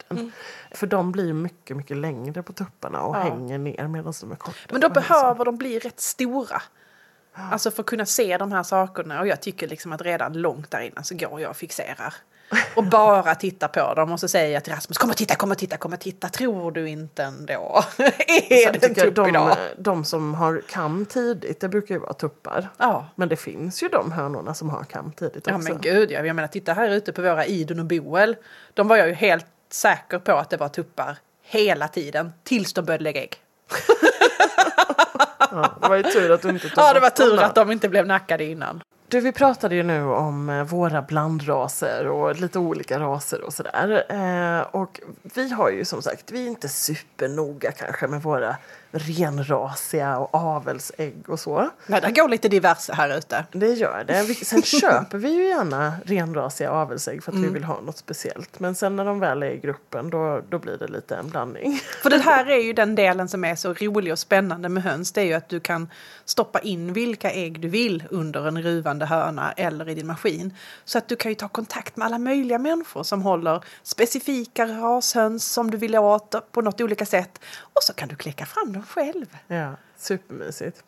[0.71, 3.21] För de blir mycket, mycket längre på tupparna och Ja.
[3.21, 4.59] hänger ner medan de är korta.
[4.71, 5.03] Men då halsen.
[5.03, 6.62] behöver de bli rätt stora.
[7.53, 9.21] Alltså för att kunna se de här sakerna.
[9.21, 12.14] Och jag tycker liksom att redan långt där innan så går jag och fixerar.
[12.77, 15.51] Och bara tittar på dem och så säger jag till Rasmus, kom och titta, kom
[15.51, 16.29] och titta, kom och titta.
[16.29, 17.83] Tror du inte ändå?
[17.99, 19.57] är det en jag tupp de, idag?
[19.79, 22.68] de som har kam tidigt, det brukar ju vara tuppar.
[22.79, 23.09] Ja.
[23.14, 25.68] Men det finns ju de hönorna som har kam tidigt Ja också.
[25.73, 26.25] men gud, ja.
[26.25, 28.37] jag menar titta här ute på våra Idun och Boel.
[28.75, 32.33] De var jag ju helt säker på att det var tuppar hela tiden.
[32.44, 33.37] Tills de började lägga ägg.
[35.50, 37.72] Ja, det var ju tur att du inte tog Ja det var tur att de
[37.72, 38.83] inte blev nackade innan.
[39.09, 44.04] Du, vi pratade ju nu om eh, våra blandraser och lite olika raser och sådär.
[44.09, 45.00] Eh, och
[45.35, 48.57] vi har ju som sagt, vi är inte supernoga kanske med våra
[48.90, 51.70] renrasiga och avelsägg och så.
[51.87, 53.44] Nej, det går lite diverse här ute.
[53.53, 54.35] Det gör det.
[54.35, 58.61] Sen köper vi ju gärna renrasiga avelsägg för att vi vill ha något speciellt.
[58.61, 61.81] Men sen när de väl är i gruppen då, då blir det lite en blandning.
[62.03, 65.12] För det här är ju den delen som är så rolig och spännande med höns.
[65.12, 65.88] Det är ju att du kan
[66.24, 70.55] stoppa in vilka ägg du vill under en ruvande höna eller i din maskin.
[70.85, 75.44] Så att du kan ju ta kontakt med alla möjliga människor som håller specifika rashöns
[75.44, 77.40] som du vill åt på något olika sätt.
[77.61, 79.27] Och så kan du klicka fram dem själv.
[79.47, 80.85] Ja, supermysigt.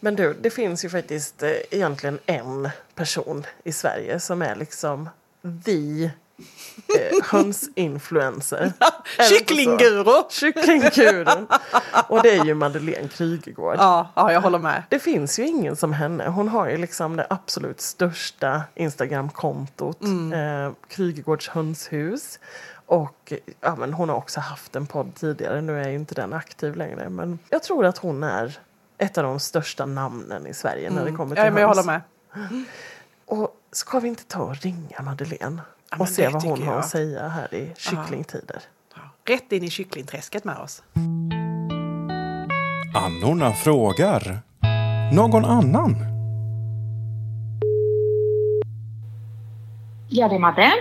[0.00, 5.08] Men du, det finns ju faktiskt eh, egentligen en person i Sverige som är liksom
[5.64, 6.10] the eh,
[7.24, 8.72] hönsinfluencer.
[9.28, 10.22] Kycklingguru!
[10.30, 11.46] Kycklingguren.
[12.08, 13.76] Och det är ju Madeleine Krygegård.
[13.78, 14.82] Ja, ja, jag håller med.
[14.88, 16.28] Det finns ju ingen som henne.
[16.28, 20.02] Hon har ju liksom det absolut största Instagramkontot.
[20.02, 22.38] Eh, Krygegårds hönshus.
[22.90, 25.60] Och ja, men hon har också haft en podd tidigare.
[25.60, 27.08] Nu är ju inte den aktiv längre.
[27.08, 28.58] Men jag tror att hon är
[28.98, 31.82] ett av de största namnen i Sverige när det kommer till Ja, men jag håller
[31.82, 32.00] med.
[33.26, 35.60] Och ska vi inte ta och ringa Madeleine?
[35.90, 38.62] Ja, och se vad hon har att säga här i kycklingtider.
[38.94, 40.82] Ja, Rätt in i kycklingträsket med oss.
[42.94, 44.40] Annorna frågar.
[45.12, 45.96] Någon annan?
[50.08, 50.72] Ja, det är Madde.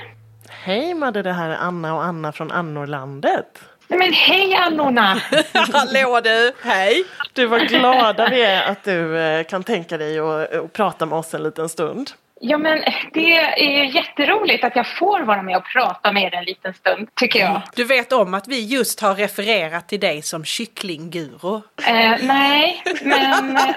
[0.50, 3.60] Hej Madde, det här är Anna och Anna från Annorlandet.
[3.88, 5.22] Nej, Men hej Annorna!
[5.74, 6.52] Hallå du!
[6.64, 7.04] Hej!
[7.34, 11.18] Du, vad glada vi är att du eh, kan tänka dig att att prata med
[11.18, 12.12] oss en liten stund.
[12.42, 12.84] Ja, men
[13.14, 17.08] det är jätteroligt att jag får vara med och prata med er en liten stund,
[17.16, 17.62] tycker jag.
[17.76, 21.62] Du vet om att vi just har refererat till dig som kycklingguru.
[21.88, 23.76] Eh, nej, men eh,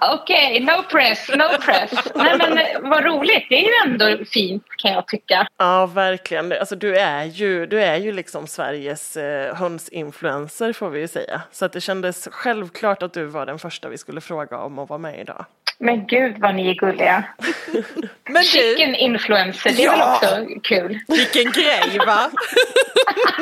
[0.00, 0.62] okej.
[0.62, 1.92] okay, no press, no press.
[2.14, 3.46] Nej, men eh, vad roligt.
[3.48, 5.46] Det är ju ändå fint, kan jag tycka.
[5.56, 6.52] Ja, verkligen.
[6.52, 11.42] Alltså, du, är ju, du är ju liksom Sveriges eh, hönsinfluencer får vi ju säga.
[11.52, 14.88] Så att det kändes självklart att du var den första vi skulle fråga om att
[14.88, 15.44] vara med idag.
[15.78, 17.24] Men gud vad ni är gulliga.
[18.24, 20.14] Men du, Chicken influencer, det är väl Ja.
[20.16, 20.98] också kul?
[21.08, 22.30] vilken grej va?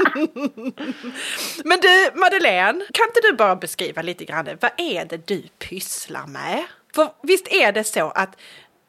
[1.64, 6.26] Men du Madeleine, kan inte du bara beskriva lite grann, vad är det du pysslar
[6.26, 6.64] med?
[6.94, 8.36] För visst är det så att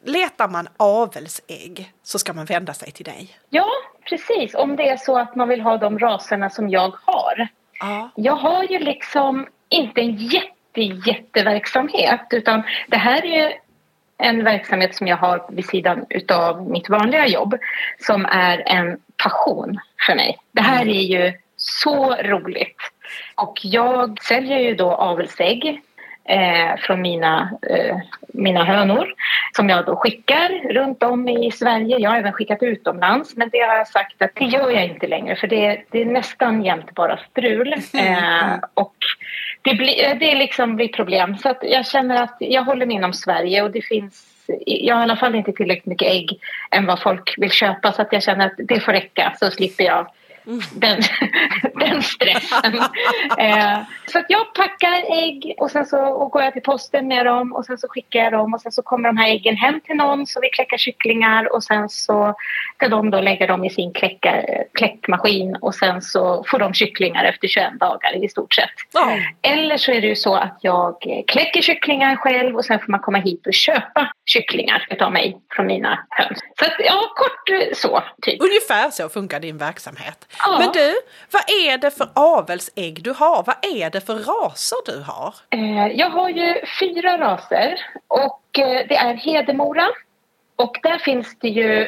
[0.05, 3.37] letar man avelsägg så ska man vända sig till dig?
[3.49, 3.69] Ja,
[4.09, 4.55] precis.
[4.55, 7.47] Om det är så att man vill ha de raserna som jag har.
[7.79, 8.11] Ja.
[8.15, 10.47] Jag har ju liksom inte en jätte,
[10.81, 13.53] jätteverksamhet utan det här är
[14.17, 17.55] en verksamhet som jag har vid sidan utav mitt vanliga jobb
[17.99, 20.37] som är en passion för mig.
[20.51, 22.77] Det här är ju så roligt.
[23.35, 25.81] Och jag säljer ju då avelsägg
[26.25, 29.13] eh, från mina, eh, mina hönor
[29.55, 31.97] som jag då skickar runt om i Sverige.
[31.97, 35.07] Jag har även skickat utomlands men det har jag sagt att det gör jag inte
[35.07, 37.73] längre för det, det är nästan jämt bara strul.
[37.93, 38.95] Eh, och
[39.63, 41.37] det, blir, det liksom blir problem.
[41.37, 44.29] Så att jag känner att jag håller mig inom Sverige och det finns
[44.65, 46.39] jag har i alla fall inte tillräckligt mycket ägg
[46.71, 49.83] än vad folk vill köpa så att jag känner att det får räcka så slipper
[49.83, 50.07] jag
[50.73, 51.01] den,
[51.79, 52.75] den stressen.
[53.37, 53.77] eh,
[54.07, 57.53] så att jag packar ägg och sen så och går jag till posten med dem
[57.53, 59.95] och sen så skickar jag dem och sen så kommer de här äggen hem till
[59.95, 62.35] någon så vi kläckar kycklingar och sen så
[62.75, 67.23] ska de då lägga dem i sin kläcka, kläckmaskin och sen så får de kycklingar
[67.23, 68.69] efter 21 dagar i stort sett.
[68.93, 69.17] Ja.
[69.41, 70.95] Eller så är det ju så att jag
[71.27, 75.67] kläcker kycklingar själv och sen får man komma hit och köpa kycklingar utav mig från
[75.67, 76.39] mina höns.
[76.59, 78.41] Så att, ja, kort eh, så, typ.
[78.41, 80.32] Ungefär så funkar din verksamhet.
[80.39, 80.59] Ja.
[80.59, 80.93] Men du,
[81.31, 83.43] vad är det för avelsägg du har?
[83.43, 85.33] Vad är det för raser du har?
[85.49, 89.87] Eh, Jag har ju fyra raser och eh, det är Hedemora
[90.55, 91.87] och där finns det ju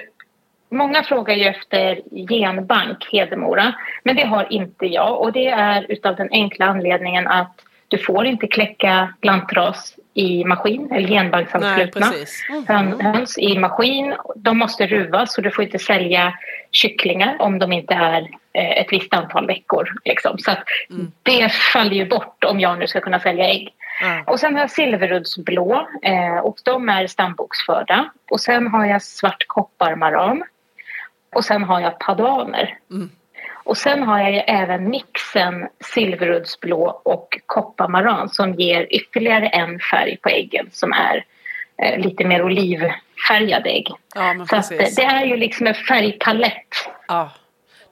[0.70, 6.16] Många frågar ju efter genbank Hedemora men det har inte jag och det är utav
[6.16, 12.14] den enkla anledningen att du får inte kläcka lantras i maskin eller genbanksanslutna
[12.68, 14.16] hön, höns i maskin.
[14.36, 16.34] De måste ruvas så du får inte sälja
[16.72, 18.22] kycklingar om de inte är
[18.54, 19.90] eh, ett visst antal veckor.
[20.06, 20.38] Liksom.
[20.38, 20.64] Så att
[21.24, 23.74] det faller ju bort om jag nu ska kunna sälja ägg.
[24.02, 24.24] Ja.
[24.34, 28.10] Och sen har jag silveruddsblå eh, och de är stamboksförda.
[28.30, 30.44] Och sen har jag svart kopparmaran.
[31.36, 32.78] Och sen har jag padaner.
[33.66, 40.18] Och sen har jag ju även mixen silveruddsblå och kopparmaran som ger ytterligare en färg
[40.18, 41.26] på äggen som är
[41.82, 43.88] eh, lite mer olivfärgade ägg.
[44.16, 46.68] Ja, Så att, eh, det är ju liksom en färgpalett.
[47.08, 47.32] Ja.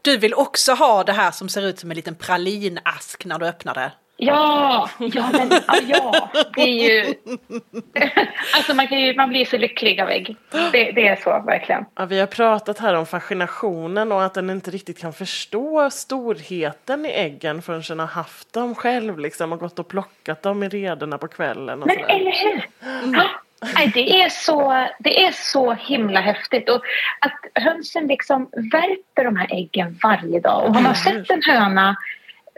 [0.02, 3.46] Du vill också ha det här som ser ut som en liten pralinask när du
[3.46, 3.92] öppnar det?
[4.26, 7.14] Ja, ja, men, ja, ja, det är ju...
[8.56, 10.36] alltså man, kan ju, man blir så lycklig av ägg.
[10.52, 11.86] Det, det är så, verkligen.
[11.96, 17.06] Ja, vi har pratat här om fascinationen och att den inte riktigt kan förstå storheten
[17.06, 20.70] i äggen förrän den har haft dem själv liksom, och gått och plockat dem i
[20.70, 21.82] rederna på kvällen.
[21.82, 22.16] Och Men sådär.
[22.16, 22.68] eller hur?
[23.14, 23.30] Ja.
[23.76, 26.70] Nej, det, är så, det är så himla häftigt.
[26.70, 26.82] Och
[27.20, 30.64] att hönsen liksom värper de här äggen varje dag.
[30.64, 31.96] Och har man sett en höna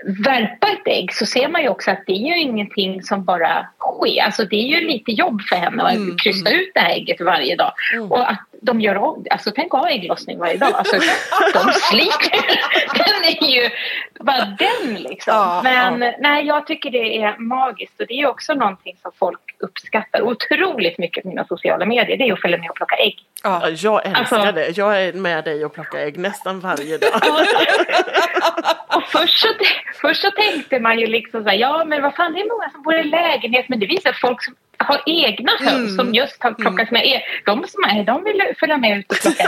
[0.03, 3.67] värpa ett ägg så ser man ju också att det är ju ingenting som bara
[3.79, 4.23] sker.
[4.23, 7.21] Alltså det är ju lite jobb för henne att Mm, krysta ut det här ägget
[7.21, 7.71] varje dag.
[8.09, 10.73] Och att de gör om, alltså tänk att ha ägglossning varje dag.
[10.73, 10.95] Alltså
[11.53, 12.45] de sliter
[12.97, 13.69] Den är ju,
[14.19, 15.33] bara den liksom.
[15.33, 19.39] Ja, Men nej, jag tycker det är magiskt och det är också någonting som folk
[19.59, 22.17] uppskattar otroligt mycket på mina sociala medier.
[22.17, 23.15] Det är att följa med och plocka ägg.
[23.43, 23.69] Ja, Ja.
[23.69, 24.77] jag älskar Alltså- det.
[24.77, 27.11] Jag är med dig och plockar ägg nästan varje dag.
[28.95, 29.47] Och först så,
[30.01, 32.69] först så tänkte man ju liksom så här, ja men vad fan det är många
[32.69, 36.51] som bor i lägenhet men det visar folk som har egna höns som just har
[36.51, 39.47] plockat med er, de som är, de vill följa med ut och plocka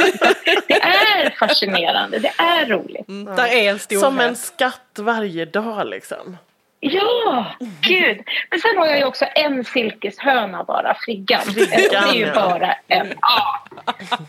[0.67, 3.07] Det är fascinerande, det är roligt.
[3.07, 4.01] Mm, Där är en storhet.
[4.03, 6.37] Som en skatt varje dag liksom.
[6.79, 7.45] Ja,
[7.81, 8.17] gud.
[8.51, 11.41] Men sen har jag ju också en silkeshöna bara, Friggan.
[11.55, 13.13] Det är ju bara en.
[13.21, 13.63] Ja.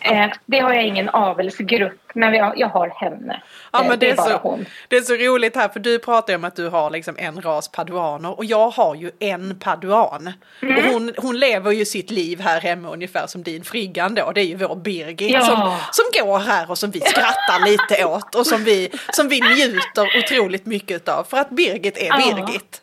[0.01, 3.43] Eh, Det har jag ingen avelsgrupp, men jag har henne.
[3.73, 4.67] Ja, Eh, men det, är bara så, hon.
[4.89, 7.41] det är så roligt här för du pratar ju om att du har liksom en
[7.43, 10.33] ras paduaner och jag har ju en paduan.
[10.63, 10.77] Mm.
[10.77, 14.33] Och hon, hon lever ju sitt liv här hemma ungefär som din Friggan då.
[14.35, 15.41] Det är ju vår Birgit Ja.
[15.45, 19.41] som, som går här och som vi skrattar lite åt och som vi, som vi
[19.41, 22.17] njuter otroligt mycket av för att Birgit är Ja.
[22.17, 22.83] Birgit.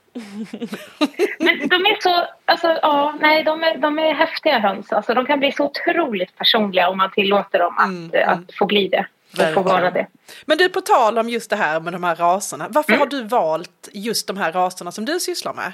[1.40, 4.92] Men de är så, alltså ja, nej de är, de är häftiga höns.
[4.92, 8.54] Alltså de kan bli så otroligt personliga om man tillåter dem att, Mm, eh, att
[8.60, 9.06] få bli det.
[9.44, 9.64] Verkligen.
[9.64, 10.08] vara det.
[10.46, 12.68] Men du på tal om just det här med de här raserna.
[12.70, 13.00] Varför Mm.
[13.00, 15.74] har du valt just de här raserna som du sysslar med?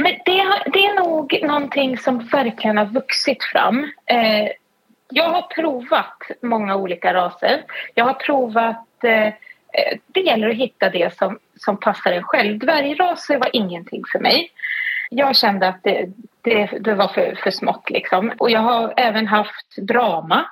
[0.00, 3.84] Men det, det är nog någonting som verkligen har vuxit fram.
[4.06, 4.48] Eh,
[5.10, 7.62] jag har provat många olika raser.
[7.94, 9.04] Jag har provat...
[9.04, 9.32] Eh, eh,
[10.06, 12.58] det gäller att hitta det som, som passar en själv.
[12.58, 14.50] Dvärgraser var ingenting för mig.
[15.10, 16.06] Jag kände att det,
[16.42, 17.90] det, det var för, för smått.
[17.90, 18.32] Liksom.
[18.38, 20.46] Och jag har även haft drama.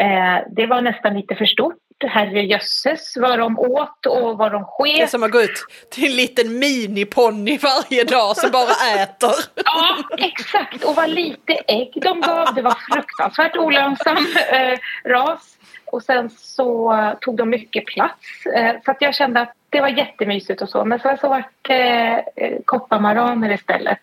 [0.00, 1.74] Eh, det var nästan lite för stort.
[2.08, 5.10] Herrejösses vad de åt och vad de Det är sket.
[5.10, 9.34] som att gå ut till en liten miniponny varje dag som bara äter.
[9.64, 10.84] Ja, exakt.
[10.84, 12.54] Och vad lite ägg de gav.
[12.54, 14.16] Det var fruktansvärt olönsam
[14.52, 14.78] eh,
[15.10, 15.50] ras.
[15.86, 18.46] Och sen så tog de mycket plats.
[18.46, 20.84] Eh, så att jag kände att det var jättemysigt och så.
[20.84, 23.98] Men sen så vart det eh, kopparmaraner istället.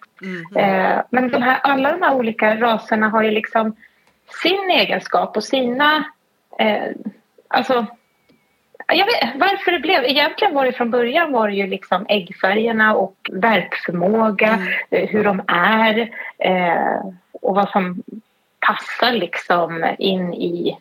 [0.56, 3.76] Eh, men de här, alla de här olika raserna har ju liksom
[4.44, 6.04] sin egenskap och sina...
[7.54, 7.86] Alltså,
[8.88, 10.04] jag vet varför det blev.
[10.04, 14.60] Egentligen var det från början var det ju liksom äggfärgerna och värpförmåga,
[14.90, 16.00] eh, hur de är
[16.40, 18.04] eh, och vad som
[18.68, 20.78] passar liksom in i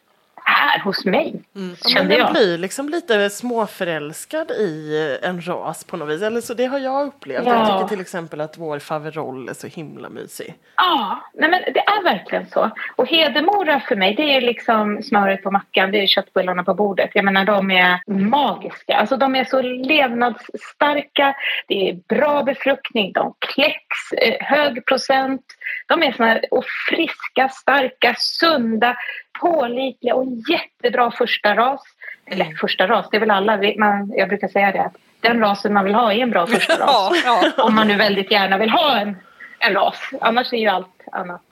[0.71, 2.33] här hos mig, men kände jag.
[2.33, 6.23] blir liksom lite småförälskad i en ras på något vis.
[6.23, 7.47] Eller så det har jag upplevt.
[7.47, 7.55] Ja.
[7.55, 10.55] Jag tycker till exempel att vår faveroll är så himla mysig.
[10.77, 12.71] Ja, nej men det är verkligen så.
[12.97, 17.11] Och Hedemora för mig, det är liksom smöret på mackan, det är köttbullarna på bordet.
[17.15, 18.97] Jag menar, de är magiska.
[18.97, 21.35] Alltså de är så levnadsstarka,
[21.67, 25.43] det är bra befruktning, de kläcks, eh, hög procent.
[25.87, 28.97] De är såna här, och friska, starka, sunda,
[29.41, 31.83] pålitliga och jättebra första ras.
[32.27, 35.85] Eller första ras, det är väl alla, man, jag brukar säga det, den rasen man
[35.85, 37.65] vill ha är en bra första ras Ja, ja.
[37.65, 39.17] om man nu väldigt gärna vill ha en,
[39.59, 40.11] en ras.
[40.21, 41.43] Annars är ju allt annat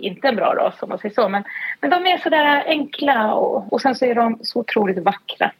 [0.00, 1.28] inte en bra ras om man säger så.
[1.28, 1.44] Men,
[1.80, 5.50] men de är sådär enkla och, och sen så är de så otroligt vackra.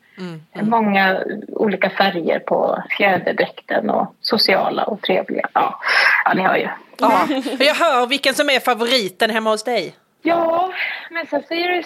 [0.61, 5.49] Många olika färger på fjäderdräkten och sociala och trevliga.
[5.53, 5.81] Ja,
[6.25, 6.69] ja ni hör ju.
[6.99, 7.27] ja.
[7.59, 9.95] Jag hör vilken som är favoriten hemma hos dig.
[10.23, 10.73] Ja,
[11.11, 11.83] men sen så är det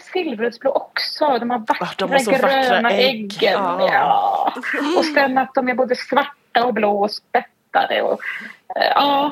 [0.69, 1.39] också.
[1.39, 3.15] De har vackra, Ah, de har så vackra gröna ägg.
[3.15, 3.53] äggen.
[3.53, 3.89] Ja.
[3.93, 4.53] Ja.
[4.99, 7.11] Och sen att de är både svarta och blå och
[7.71, 8.03] spettade.
[8.03, 8.21] Och,
[8.77, 9.31] eh, ja.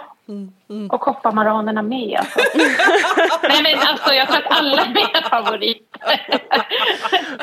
[0.90, 2.18] Och kopparmaranerna med.
[2.18, 2.38] Alltså.
[3.48, 6.20] Nej, men alltså, jag tror att alla är mina favoriter.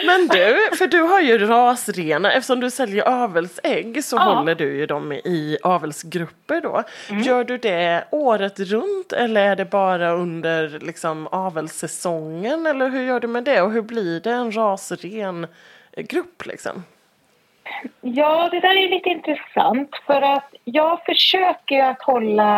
[0.06, 4.22] Men du, för du har ju rasrena, eftersom du säljer avelsägg så Ja.
[4.24, 6.84] håller du ju dem i avelsgrupper då.
[7.10, 13.20] Gör du det året runt eller är det bara under liksom avelssäsongen eller hur gör
[13.20, 15.48] du med det och hur blir det en rasren
[15.98, 16.84] grupp liksom?
[18.02, 22.58] Ja, det där är lite intressant för att jag försöker att hålla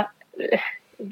[0.51, 0.59] eh,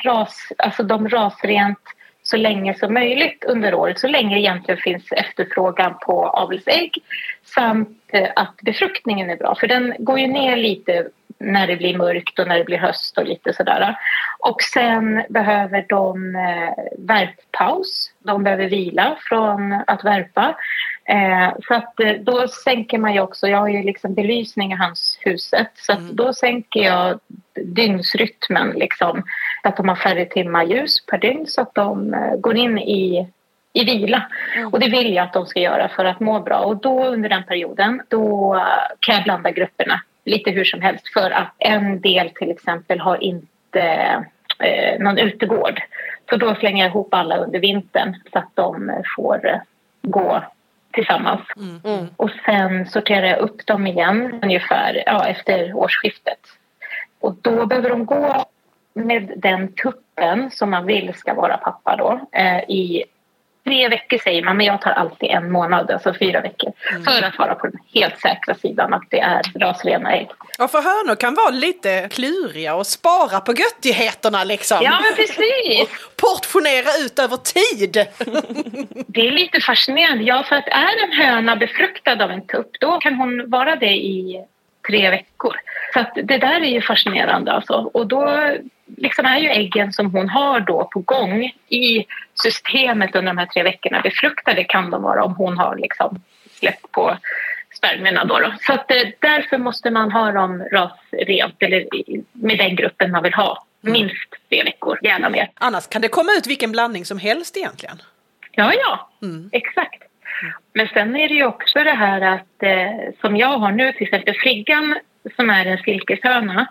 [0.03, 1.79] ras, alltså de rasrent
[2.23, 6.97] så länge som möjligt under året, så länge det egentligen finns efterfrågan på avelsägg
[7.43, 11.97] samt eh, att befruktningen är bra, för den går ju ner lite när det blir
[11.97, 13.95] mörkt och när det blir höst och lite sådär.
[14.39, 18.11] Och sen behöver de eh, värppaus.
[18.19, 20.55] De behöver vila från att värpa.
[21.09, 24.75] Eh, så att eh, då sänker man ju också, jag har ju liksom belysning i
[24.75, 27.19] hans huset, så att då sänker jag
[27.63, 29.23] dygnsrytmen liksom.
[29.63, 33.27] Att de har färre timmar ljus per dygn så att de eh, går in i
[33.73, 34.25] i vila.
[34.71, 36.59] Och det vill jag att de ska göra för att må bra.
[36.59, 38.61] Och då under den perioden då eh,
[38.99, 43.23] kan jag blanda grupperna lite hur som helst för att en del till exempel har
[43.23, 43.81] inte
[44.59, 45.81] eh, någon utegård.
[46.29, 49.61] Så då slänger jag ihop alla under vintern så att de får
[50.01, 50.43] gå
[50.95, 51.41] tillsammans.
[51.57, 52.07] Mm.
[52.17, 56.39] Och sen sorterar jag upp dem igen ungefär ja, efter årsskiftet.
[57.19, 58.45] Och då behöver de gå
[58.93, 63.03] med den tuppen som man vill ska vara pappa då eh, i
[63.65, 66.73] tre veckor säger man, men jag tar alltid en månad, alltså fyra veckor.
[67.05, 70.27] För att vara på den helt säkra sidan att det är rasrena ägg.
[70.57, 74.77] Ja, för hönor kan vara lite kluriga och spara på göttigheterna liksom.
[74.81, 75.89] Ja, men precis!
[76.15, 77.93] Portionera ut över tid.
[79.07, 80.23] Det är lite fascinerande.
[80.23, 83.95] Ja, för att är en höna befruktad av en tupp, då kan hon vara det
[83.95, 84.45] i
[84.87, 85.55] tre veckor.
[85.93, 87.73] Så att det där är ju fascinerande alltså.
[87.93, 88.55] Och då
[88.97, 92.05] liksom är ju äggen som hon har då på gång i
[92.43, 96.21] systemet under de här tre veckorna befruktade kan de vara om hon har liksom
[96.59, 97.17] släppt på
[97.77, 98.39] spermierna då.
[98.39, 98.53] då.
[98.61, 101.85] Så att eh, därför måste man ha dem rasrent eller
[102.31, 103.65] med den gruppen man vill ha.
[103.81, 105.49] Minst tre veckor, gärna mer.
[105.53, 108.01] Annars kan det komma ut vilken blandning som helst egentligen.
[108.51, 109.09] Ja, ja,
[109.51, 110.03] exakt.
[110.73, 114.03] Men sen är det ju också det här att eh, som jag har nu, till
[114.03, 114.97] exempel Friggan
[115.35, 116.67] som är en silkeshöna.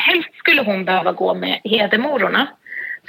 [0.00, 2.46] Helst skulle hon behöva gå med hedemororna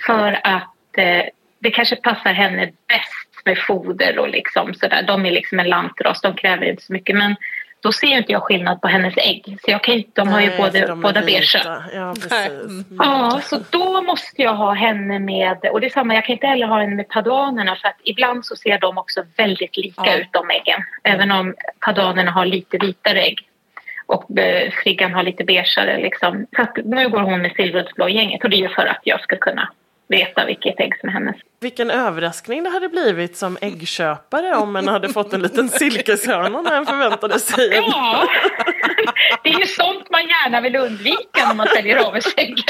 [0.06, 1.24] för att eh,
[1.60, 5.04] det kanske passar henne bäst med foder och liksom sådär.
[5.08, 7.16] De är liksom en lantras, de kräver inte så mycket.
[7.18, 7.36] Men
[7.84, 9.58] då ser ju inte jag skillnad på hennes ägg.
[9.66, 11.26] Så jag kan, ju- de har ju Nej, både, båda vita.
[11.26, 11.84] beigea.
[11.94, 12.14] Ja.
[12.48, 12.86] Mm.
[13.00, 16.48] Ja, så då måste jag ha henne med, och det är samma, jag kan inte
[16.48, 20.18] heller ha henne med paduanerna för att ibland så ser de också väldigt lika Ja.
[20.18, 20.80] ut de äggen.
[21.04, 23.48] Även om paduanerna har lite vitare ägg
[24.12, 24.26] och
[24.84, 26.48] friggan har lite beigeare liksom.
[26.56, 29.38] Så att nu går hon med silverblå gänget och det är för att jag ska
[29.38, 29.70] kunna
[30.08, 31.36] veta vilket ägg som är hennes.
[31.60, 36.78] Vilken överraskning det hade blivit som äggköpare om en hade fått en liten silkeshörna när
[36.78, 37.84] en förväntade sig en.
[37.84, 38.28] Ja,
[39.44, 42.64] det är ju sånt man gärna vill undvika när man säljer avelsägg.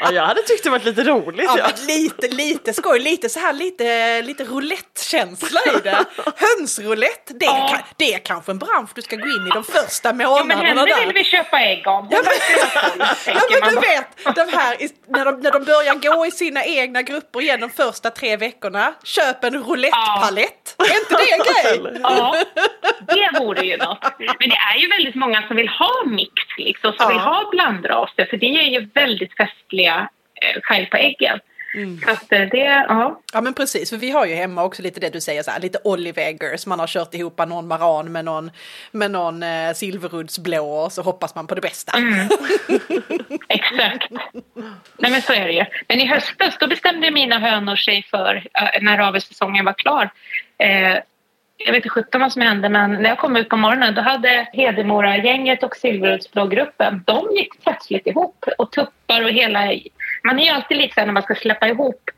[0.00, 1.44] Ja, jag hade tyckt det varit lite roligt.
[1.46, 1.68] Ja, Ja.
[1.76, 6.04] men lite, lite skoj, lite så här lite, lite roulette-känsla i det.
[6.36, 7.68] Hönsroulette, det, Ja.
[7.70, 10.26] kan, det är kanske en bransch du ska gå in i de första Ja, men
[10.28, 10.64] månaderna
[10.94, 12.08] henne vill vi köpa ägg av.
[12.10, 13.06] Verkar ha koll,
[13.50, 14.76] Ja men du vet, de här,
[15.08, 18.94] när, de, när de börjar gå i sina egna grupper igen de första tre veckorna,
[19.04, 20.74] köp en roulettepalett.
[20.78, 22.00] Är inte det en grej?
[22.02, 22.36] Ja,
[23.06, 23.98] det vore ju något.
[24.18, 27.08] Men det är ju väldigt många som vill ha mix, liksom, som Ja.
[27.08, 30.08] vill ha blandraser, för det är ju väldigt festliga
[30.42, 31.38] eh, färg på äggen.
[32.04, 33.20] Så att eh, det, ja.
[33.32, 35.60] Ja men precis, för vi har ju hemma också lite det du säger så här,
[35.60, 38.50] lite olive eggers, man har kört ihop någon maran med någon,
[38.92, 41.92] med någon eh, silveruddsblå och så hoppas man på det bästa.
[43.48, 44.10] Exakt.
[44.98, 45.64] Nej, men så är det ju.
[45.88, 50.10] Men i höstas då bestämde mina hönor sig för, eh, när avelssäsongen var klar,
[50.58, 50.96] eh,
[51.58, 54.02] jag vet inte sjutton vad som hände men när jag kom ut på morgonen då
[54.02, 59.72] hade Hedemora-gänget och Silveruddsblå-gruppen de gick plötsligt ihop och tuppar och hela...
[60.24, 62.10] Man är ju alltid lite så när man ska släppa ihop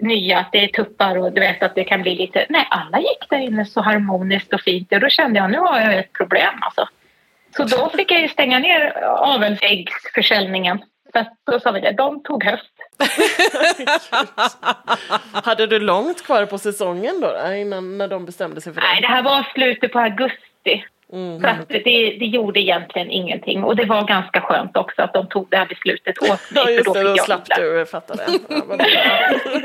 [0.00, 2.46] nya, att det är tuppar och du vet att det kan bli lite...
[2.48, 5.80] Nej, alla gick där inne så harmoniskt och fint och då kände jag nu har
[5.80, 6.88] jag ett problem alltså.
[7.56, 10.82] Så då fick jag ju stänga ner avelsäggsförsäljningen.
[11.12, 12.72] Så att då sa vi det, de tog höst.
[15.44, 19.00] Hade du långt kvar på säsongen då, då innan när de bestämde sig för Nej,
[19.00, 19.06] det?
[19.06, 20.84] det här var slutet på augusti.
[21.12, 21.40] Mm.
[21.40, 23.64] Så att det, det gjorde egentligen ingenting.
[23.64, 26.38] Och det var ganska skönt också att de tog det här beslutet åt mig.
[26.54, 28.26] Ja för just då det, då jag slapp du fatta det.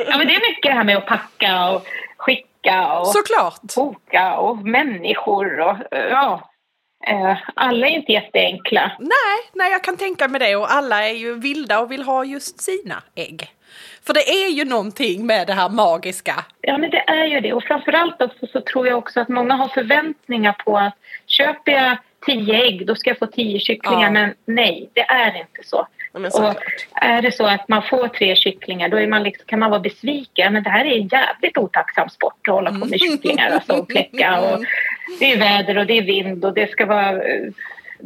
[0.07, 1.85] Ja, men det är mycket det här med att packa och
[2.17, 3.75] skicka och Såklart!
[3.75, 6.51] boka och människor och ja.
[7.07, 8.91] Eh, Alla är inte jätteenkla.
[8.99, 12.25] Nej, nej, jag kan tänka mig det och alla är ju vilda och vill ha
[12.25, 13.51] just sina ägg.
[14.05, 16.45] För det är ju någonting med det här magiska.
[16.61, 17.53] Ja, men det är ju det.
[17.53, 20.93] Och framförallt också så tror jag också att många har förväntningar på att
[21.27, 24.03] köper jag tio ägg, då ska jag få tio kycklingar.
[24.03, 24.11] Ja.
[24.11, 25.87] Men nej, det är inte så.
[26.13, 26.55] Ja, men Och
[26.93, 29.79] är det så att man får tre kycklingar, då är man liksom, kan man vara
[29.79, 30.53] besviken.
[30.53, 33.89] Men det här är en jävligt otacksam sport att hålla på med kycklingar alltså, och
[33.89, 34.39] kläcka.
[34.41, 34.63] Och
[35.19, 37.51] det är väder och det är vind och det ska vara eh,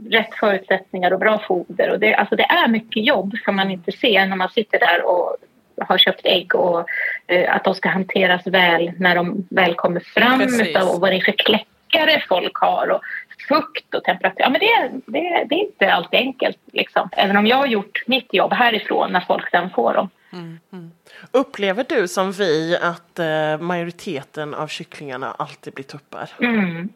[0.10, 1.92] rätt förutsättningar och bra foder.
[1.92, 5.06] Och det, alltså det är mycket jobb som man inte ser när man sitter där
[5.06, 5.38] och
[5.82, 6.86] har köpt ägg och
[7.28, 10.76] eh, att de ska hanteras väl när de väl kommer fram Precis.
[10.76, 13.02] och vad det är för kläckare folk har och
[13.48, 14.42] fukt och temperatur.
[14.42, 16.58] Ja, men det, det, det är inte alltid enkelt.
[16.72, 17.10] Liksom.
[17.12, 20.10] Även om jag har gjort mitt jobb härifrån när folk sen får dem.
[21.32, 26.30] Upplever du som vi att eh, majoriteten av kycklingarna alltid blir tuppar?
[26.40, 26.90] Mm.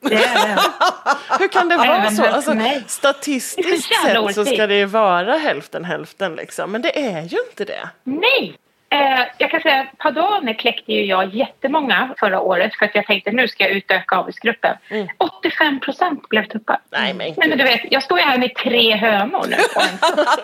[0.00, 0.16] Det.
[1.38, 2.24] Hur kan det vara så?
[2.24, 2.54] Alltså,
[2.86, 6.72] statistiskt sett så ska det ju vara hälften hälften liksom.
[6.72, 7.88] Men det är ju inte det.
[8.04, 8.58] Nej!
[8.96, 13.06] Eh, jag kan säga att Padane kläckte ju jag jättemånga förra året för att jag
[13.06, 14.76] tänkte nu ska jag utöka avelsgruppen.
[15.18, 16.78] 85 procent blev tuppar.
[16.90, 19.56] Nej men Nej, men du vet, jag står ju här med tre hönor nu.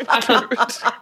[0.07, 0.33] Alltså,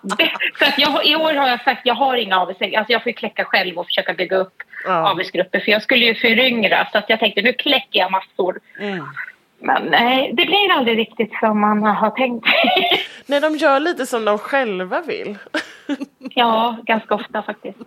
[0.02, 2.74] det, så att jag, I år har jag sagt jag har inga avelsägg.
[2.74, 5.10] Alltså jag får kläcka själv och försöka bygga upp Ja.
[5.10, 5.60] avelsgrupper.
[5.60, 8.60] För jag skulle ju föryngra så att jag tänkte nu kläcker jag massor.
[8.80, 9.04] Mm.
[9.62, 12.46] Men nej, det blir aldrig riktigt som man har tänkt.
[13.26, 15.38] Nej de gör lite som de själva vill.
[16.34, 17.78] Ja, ganska ofta faktiskt.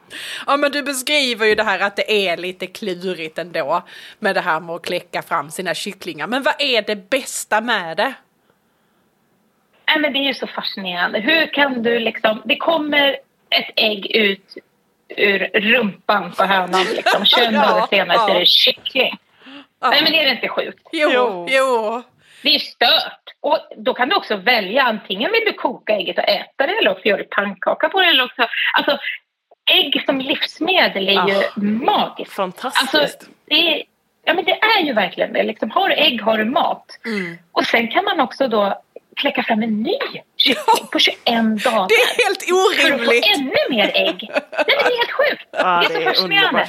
[0.48, 3.84] Ja men du beskriver ju det här att det är lite klurigt ändå
[4.20, 6.28] med det här med att kläcka fram sina kycklingar.
[6.28, 8.14] Men vad är det bästa med det?
[9.88, 11.20] Nej, men det är ju så fascinerande.
[11.20, 12.42] Hur kan du liksom...
[12.46, 13.10] Det kommer
[13.50, 14.58] ett ägg ut
[15.18, 16.86] ur rumpan på hönan.
[16.96, 17.26] Liksom.
[17.26, 18.36] 21 Ja, dagar senare så ja.
[18.36, 19.18] är det kyckling.
[19.82, 20.88] Nej, men det är inte sjukt.
[20.92, 21.48] Jo, Jo.
[21.50, 22.02] jo.
[22.44, 23.23] Det är stört.
[23.44, 24.84] Och då kan du också välja.
[24.84, 28.08] Antingen vill du koka ägget och äta det eller också gör du pannkaka på det.
[28.08, 28.98] Eller också, alltså,
[29.72, 32.34] ägg som livsmedel är ju magiskt.
[32.34, 32.94] Fantastiskt.
[32.96, 33.84] Alltså, det, är,
[34.26, 35.44] ja, men det är ju verkligen det.
[35.44, 36.86] Liksom, har du ägg har du mat.
[37.06, 37.38] Mm.
[37.52, 38.82] Och sen kan man också då
[39.16, 39.98] kläcka fram en ny
[40.38, 41.88] kyckling på 21 dagar.
[41.88, 42.44] Det är helt
[42.82, 43.26] För att få orimligt.
[43.38, 44.30] ännu mer ägg.
[44.32, 45.48] Nej, det är helt sjukt.
[45.52, 46.68] ja, det är så fascinerande.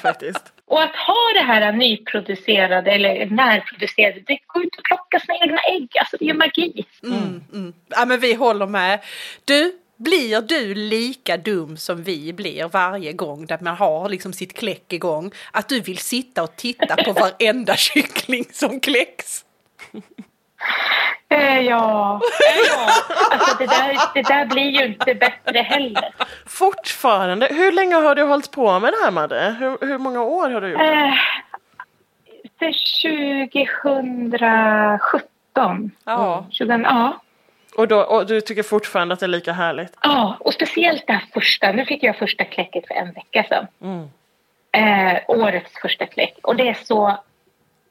[0.67, 5.59] Och att ha det här nyproducerade eller närproducerade, det går ut och plocka sina egna
[5.59, 5.89] ägg.
[6.01, 6.85] Alltså det är magi.
[7.03, 7.73] Mm, mm.
[7.89, 9.01] Ja men vi håller med.
[9.45, 14.55] Du, blir du lika dum som vi blir varje gång där man har liksom sitt
[14.55, 15.31] kläck igång?
[15.51, 19.45] Att du vill sitta och titta på varenda kyckling som kläcks?
[21.29, 22.89] Eh, ja, eh, ja.
[23.31, 26.15] Alltså det där, det där blir ju inte bättre heller.
[26.47, 27.47] Fortfarande.
[27.47, 29.57] Hur länge har du hållit på med det här Madde?
[29.59, 30.85] Hur, hur många år har du gjort det?
[30.85, 31.15] Eh,
[32.65, 32.73] är
[34.39, 35.91] 2017.
[36.05, 36.47] Ja.
[36.51, 37.21] 20, ja.
[37.77, 39.99] Och, då, och du tycker fortfarande att det är lika härligt?
[40.03, 41.73] ja, och speciellt det här första.
[41.73, 43.67] Nu fick jag första kläcket för en vecka sedan.
[43.83, 44.09] Mm.
[44.73, 46.39] Eh, årets första kläck.
[46.43, 47.19] Och det är så...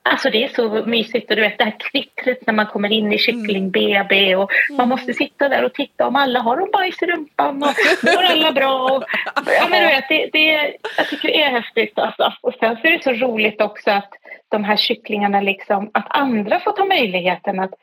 [0.05, 3.13] Alltså det är så mysigt och du vet det här kvittret när man kommer in
[3.13, 7.05] i kyckling-BB och man måste sitta där och titta om alla har de bajs i
[7.05, 8.83] rumpan och mår alla bra.
[8.83, 9.03] Och,
[9.45, 12.33] ja, men du vet, det, det, jag tycker det är häftigt alltså.
[12.41, 14.13] Och sen så är det så roligt också att
[14.49, 17.73] de här kycklingarna liksom, att andra får ta möjligheten att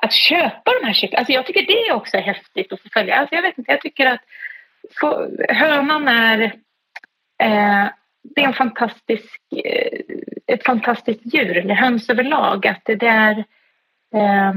[0.00, 1.20] att köpa de här kycklingarna.
[1.20, 3.16] Alltså jag tycker det också är häftigt att få följa.
[3.16, 4.20] Alltså jag vet inte, jag tycker att
[5.00, 6.42] få, hönan är
[7.42, 7.86] eh,
[8.24, 10.00] det är en fantastisk, eh,
[10.46, 12.66] ett fantastiskt djur, eller höns överlag.
[12.66, 13.38] Att det, är,
[14.14, 14.54] eh,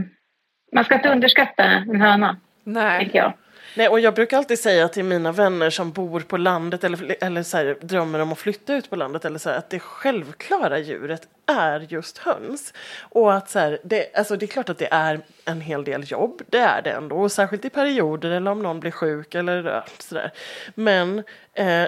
[0.74, 3.09] man ska inte underskatta en höna, Nej.
[3.13, 3.34] jag.
[3.78, 7.43] Nej, och jag brukar alltid säga till mina vänner som bor på landet eller, eller
[7.43, 10.80] så här, drömmer om att flytta ut på landet eller så här, att det självklara
[10.80, 12.74] djuret är just höns.
[12.99, 16.03] Och att så här, det, alltså det är klart att det är en hel del
[16.11, 17.15] jobb, det är det ändå.
[17.15, 20.32] Och särskilt i perioder eller om någon blir sjuk eller sådär.
[20.76, 21.86] Men eh,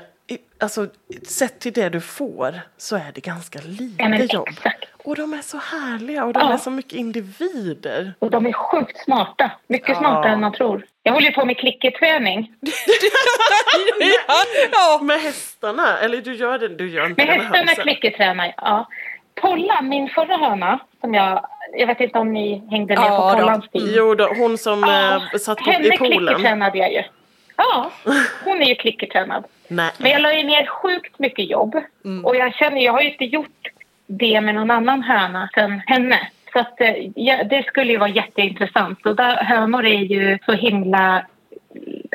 [0.59, 0.87] alltså,
[1.27, 4.47] sett till det du får så är det ganska lite Ja, jobb.
[4.49, 4.85] exakt.
[5.03, 6.53] Och de är så härliga och de Ja.
[6.53, 8.13] är så mycket individer.
[8.19, 9.95] Och de är sjukt smarta, mycket Ja.
[9.95, 10.85] smartare än man tror.
[11.03, 12.51] Jag håller ju på med klickerträning.
[14.27, 14.35] ja,
[14.71, 14.99] ja.
[15.03, 18.87] Med hästarna, eller du gör det, du gör inte Med hästarna klickertränar ja.
[19.41, 21.45] Polla, min förra höna, som jag...
[21.73, 23.39] Jag vet inte om ni hängde med Ja, på.
[23.39, 23.81] Pollans tid.
[23.95, 26.17] Jo då, hon som Ja, eh, satt på, henne i poolen.
[26.17, 27.03] klickertränade jag ju.
[27.59, 27.91] Ja,
[28.45, 29.43] hon är ju klickertränad.
[29.67, 29.91] Nej.
[29.97, 31.75] Men jag la ju ner sjukt mycket jobb.
[32.05, 32.25] Mm.
[32.25, 33.67] Och jag känner, jag har ju inte gjort
[34.07, 36.19] det med någon annan höna än henne.
[36.53, 39.05] Så att, eh, ja, det skulle ju vara jätteintressant.
[39.05, 41.25] Och där, hönor är ju så himla...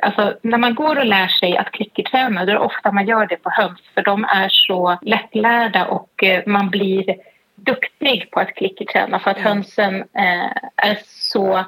[0.03, 3.27] Alltså, när man går och lär sig att klickerträna, då är det ofta man gör
[3.27, 3.81] det på höns.
[3.95, 7.17] För de är så lättlärda och eh, man blir
[7.55, 9.19] duktig på att klickerträna.
[9.19, 11.65] För att hönsen eh, är så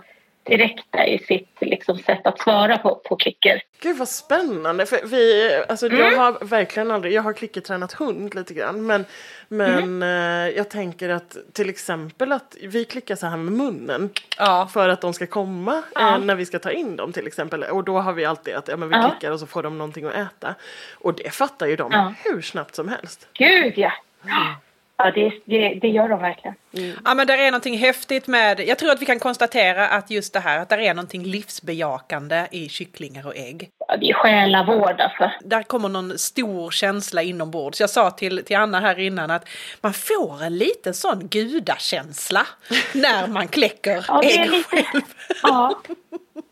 [0.46, 3.62] direkta i sitt liksom, sätt att svara på, på klicker.
[3.80, 4.86] Gud vad spännande.
[4.86, 5.98] För vi, alltså, Mm.
[5.98, 8.86] Jag har verkligen aldrig, jag har klickertränat hund lite grann.
[8.86, 9.04] Men,
[9.48, 10.02] men Mm.
[10.48, 14.10] eh, jag tänker att till exempel att vi klickar så här med munnen.
[14.38, 14.68] ja.
[14.72, 16.14] För att de ska komma Ja.
[16.16, 17.62] eh, när vi ska ta in dem till exempel.
[17.64, 19.10] Och då har vi alltid att ja, men vi Ja.
[19.10, 20.54] klickar och så får de någonting att äta.
[20.94, 23.28] Och det fattar ju de hur snabbt som helst.
[23.32, 23.92] Gud, ja!
[24.98, 26.54] Ja, det, det, det gör de verkligen.
[27.04, 30.32] Ja men det är någonting häftigt med, jag tror att vi kan konstatera att just
[30.32, 33.70] det här att det är någonting livsbejakande i kycklingar och ägg.
[33.88, 35.30] ja, det är själavård alltså.
[35.40, 37.80] Där kommer någon stor känsla inombords.
[37.80, 39.48] Jag sa till, till Anna här innan att
[39.80, 42.46] man får en liten sån gudakänsla
[42.92, 44.68] när man kläcker Ja, ägg lite...
[44.68, 45.02] själv.
[45.42, 45.80] Ja,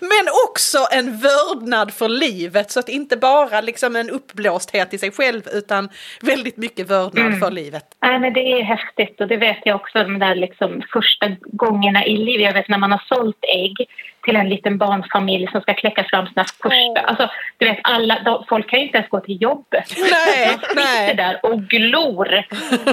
[0.00, 5.10] Men också en vördnad för livet så att inte bara liksom en uppblåsthet i sig
[5.10, 5.88] själv utan
[6.20, 7.40] väldigt mycket vördnad Mm.
[7.40, 7.84] för livet.
[8.02, 12.06] Nej, men det är häftigt och det vet jag också de där liksom första gångerna
[12.06, 12.46] i livet.
[12.46, 13.76] Jag vet när man har sålt ägg
[14.24, 17.00] till en liten barnfamilj som ska kläcka fram sina första...
[17.00, 19.94] Alltså, du vet, alla, de, folk kan ju inte ens gå till jobbet.
[20.10, 21.14] Nej, De sitter nej.
[21.16, 22.42] där och glor.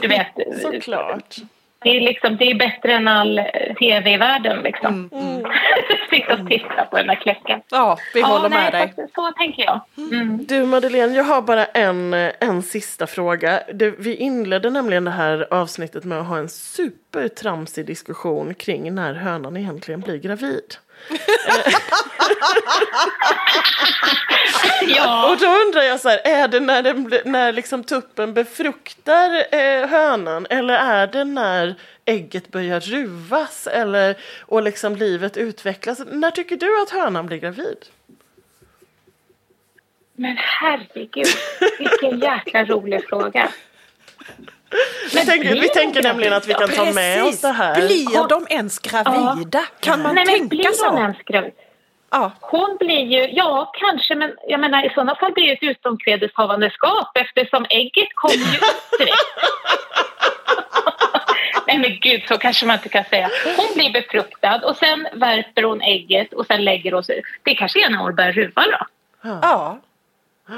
[0.01, 0.27] Du vet,
[0.61, 1.35] Såklart.
[1.85, 3.45] Det är, liksom, det är bättre än all eh,
[3.79, 4.63] tv i världen.
[4.63, 5.09] Liksom.
[5.11, 5.43] Mm,
[6.09, 7.61] Sitta och titta på den där kläcken.
[7.69, 8.93] Ja, vi håller nej, med dig.
[8.95, 9.81] fast Så tänker jag.
[9.97, 10.45] Mm.
[10.45, 13.59] Du Madeleine, jag har bara en, en sista fråga.
[13.73, 19.13] Det, vi inledde nämligen det här avsnittet med att ha en supertramsig diskussion kring när
[19.13, 20.75] hönan egentligen blir gravid.
[24.87, 25.29] Ja.
[25.31, 29.87] Och då undrar jag så här, är det när, den, när liksom tuppen befruktar eh,
[29.87, 31.75] hönan eller är det när
[32.05, 36.01] ägget börjar ruvas eller, och liksom livet utvecklas?
[36.11, 37.77] När tycker du att hönan blir gravid?
[40.13, 41.27] Men herregud,
[41.79, 43.51] vilken jäkla rolig fråga.
[45.13, 47.75] Vi tänker, vi tänker nämligen att vi kan ta med oss det här.
[47.75, 49.65] Blir de ens gravida?
[49.79, 50.89] Kan man Nej, men tänka blir så?
[50.89, 51.53] hon ens gravid?
[52.11, 52.31] Ja.
[52.39, 57.17] Hon blir ju, ja kanske, men jag menar i sådana fall blir det ett utomkvedshavandeskap
[57.17, 59.15] eftersom ägget kommer ju ut direkt.
[61.67, 63.29] Nej men gud, så kanske man inte kan säga.
[63.57, 67.21] Hon blir befruktad och sen värper hon ägget och sen lägger hon sig.
[67.43, 68.85] Det kanske är när hon börjar ruva då.
[69.21, 69.79] Ja.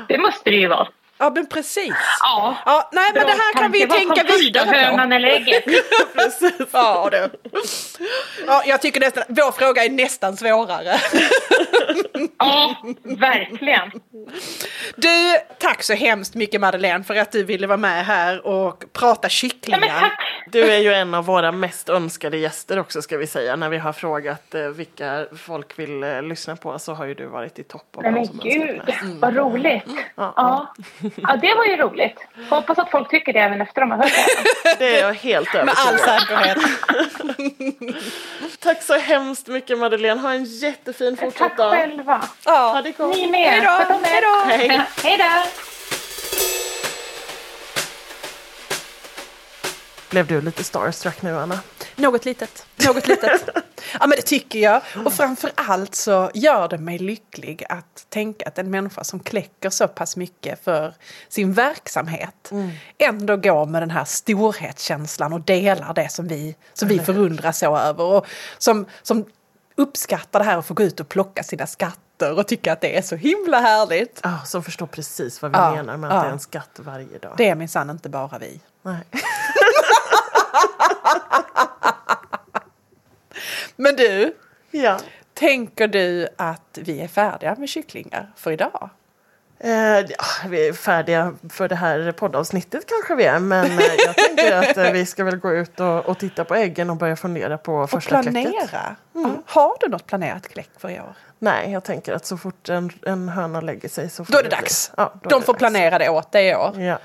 [0.08, 0.88] Det måste det ju vara.
[1.18, 1.94] Ja, men precis.
[2.22, 2.56] Ja.
[2.66, 4.72] Ja, nej, men det här kan vi tänka vidare på.
[4.72, 5.64] Hönan eller ägget?
[6.72, 7.30] Ja, du.
[8.48, 11.00] ja, jag tycker nästan, vår fråga är nästan svårare.
[12.38, 13.92] Ja, verkligen.
[14.96, 19.20] Du, tack så hemskt mycket Madeleine för att du ville vara med här och prata
[19.26, 19.80] Ja, kycklingar.
[19.80, 20.20] men tack.
[20.52, 23.56] Du är ju en av våra mest önskade gäster också ska vi säga.
[23.56, 27.26] När vi har frågat eh, vilka folk vill eh, lyssna på så har ju du
[27.26, 29.18] varit i topp av Nej men gud, med.
[29.20, 29.84] vad roligt.
[30.16, 30.74] Ja.
[31.16, 32.18] ja, det var ju roligt.
[32.50, 34.12] Hoppas att folk tycker det även efter de har hört
[34.64, 34.76] det.
[34.80, 36.58] Det är jag helt Med all övertygad säkerhet.
[38.60, 40.22] Tack så hemskt mycket Madeleine.
[40.22, 41.72] Ha en jättefin fortsatt dag.
[41.80, 42.14] Själva.
[42.18, 42.28] Ha
[42.76, 42.82] Ja.
[42.82, 43.16] det gott.
[43.16, 43.50] Ni med.
[43.52, 44.50] Hej då, hej då.
[44.50, 44.82] Hej.
[45.04, 45.50] Hej då.
[50.10, 51.60] Blev du lite starstruck nu Anna?
[51.96, 52.66] Något litet.
[52.86, 53.50] Något litet.
[54.00, 54.82] Ja men det tycker jag.
[55.06, 59.70] Och framför allt så gör det mig lycklig att tänka att en människa som kläcker
[59.70, 60.94] så pass mycket för
[61.30, 62.52] sin verksamhet
[62.98, 67.78] ändå går med den här storhetskänslan och delar det som vi, som vi förundras så
[67.78, 68.04] över.
[68.04, 68.26] Och
[68.58, 69.26] som, som
[69.78, 72.98] uppskattar det här att få gå ut och plocka sina skatter och tycker att det
[72.98, 74.20] är så himla härligt.
[74.24, 76.22] Ja, som förstår precis vad vi Ja, menar med att ja.
[76.22, 77.34] det är en skatt varje dag.
[77.38, 78.60] Det är minsann inte bara vi.
[78.82, 79.00] Nej.
[83.76, 84.36] Men du,
[84.72, 85.00] Ja.
[85.34, 88.90] tänker du att vi är färdiga med kycklingar för idag?
[89.60, 89.70] Eh,
[90.50, 93.40] vi är färdiga för det här poddavsnittet kanske vi är.
[93.40, 96.56] Men eh, jag tänker att eh, vi ska väl gå ut och, och titta på
[96.56, 98.32] äggen och börja fundera på Och första kläcket.
[98.44, 98.96] planera?
[99.14, 99.30] Ja.
[99.46, 101.14] Har du något planerat kläck för i år?
[101.40, 104.44] Nej, jag tänker att så fort en, en höna lägger sig så får Då är
[104.44, 104.92] det bli- dags.
[104.98, 105.60] Ja, då De det får dags.
[105.60, 106.82] planera det åt dig i år.
[106.82, 107.00] Ja.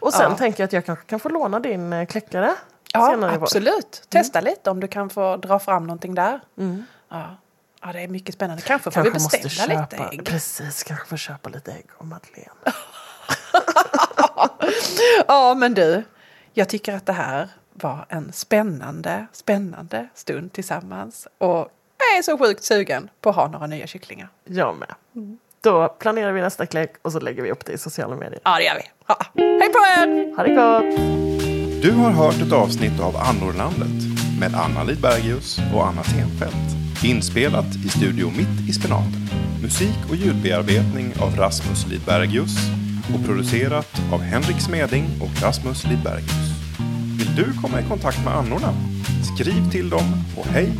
[0.00, 0.36] Och sen Ja.
[0.36, 2.54] tänker jag att jag kanske kan få låna din eh, kläckare
[2.92, 4.02] Ja, absolut.
[4.08, 6.40] Testa lite om du kan få dra fram någonting där.
[7.10, 7.36] Ja.
[7.82, 8.62] Ja, det är mycket spännande.
[8.62, 10.24] Kanske får Kanske vi måste beställa lite köpa, ägg.
[10.24, 12.50] precis, kanske får köpa lite ägg av Madeleine.
[15.28, 16.04] Ja, men du.
[16.52, 21.28] Jag tycker att det här var en spännande, spännande stund tillsammans.
[21.38, 21.68] Och
[21.98, 24.28] jag är så sjukt sugen på att ha några nya kycklingar.
[24.44, 24.94] Jag med.
[25.60, 28.40] Då planerar vi nästa kläck och så lägger vi upp det i sociala medier.
[28.44, 28.82] Ja, det gör vi.
[29.06, 29.16] Ja.
[29.34, 30.36] Hej på er!
[30.36, 31.82] Ha det gott!
[31.82, 34.02] Du har hört ett avsnitt av Annorlandet
[34.40, 36.85] med Anna Lidbergius och Anna Tenfelt.
[37.04, 39.28] Inspelat i Studio Mitt i Spenaten.
[39.62, 42.56] Musik och ljudbearbetning av Rasmus Lidbergius
[43.14, 46.52] och producerat av Henrik Smeding och Rasmus Lidbergius.
[47.18, 48.74] Vill du komma i kontakt med annorna?
[49.34, 50.72] Skriv till dem på hej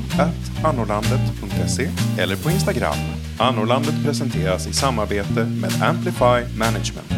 [0.64, 1.88] annorlandet.se
[2.18, 2.96] eller på Instagram.
[3.38, 7.12] Annorlandet presenteras i samarbete med Amplify Management.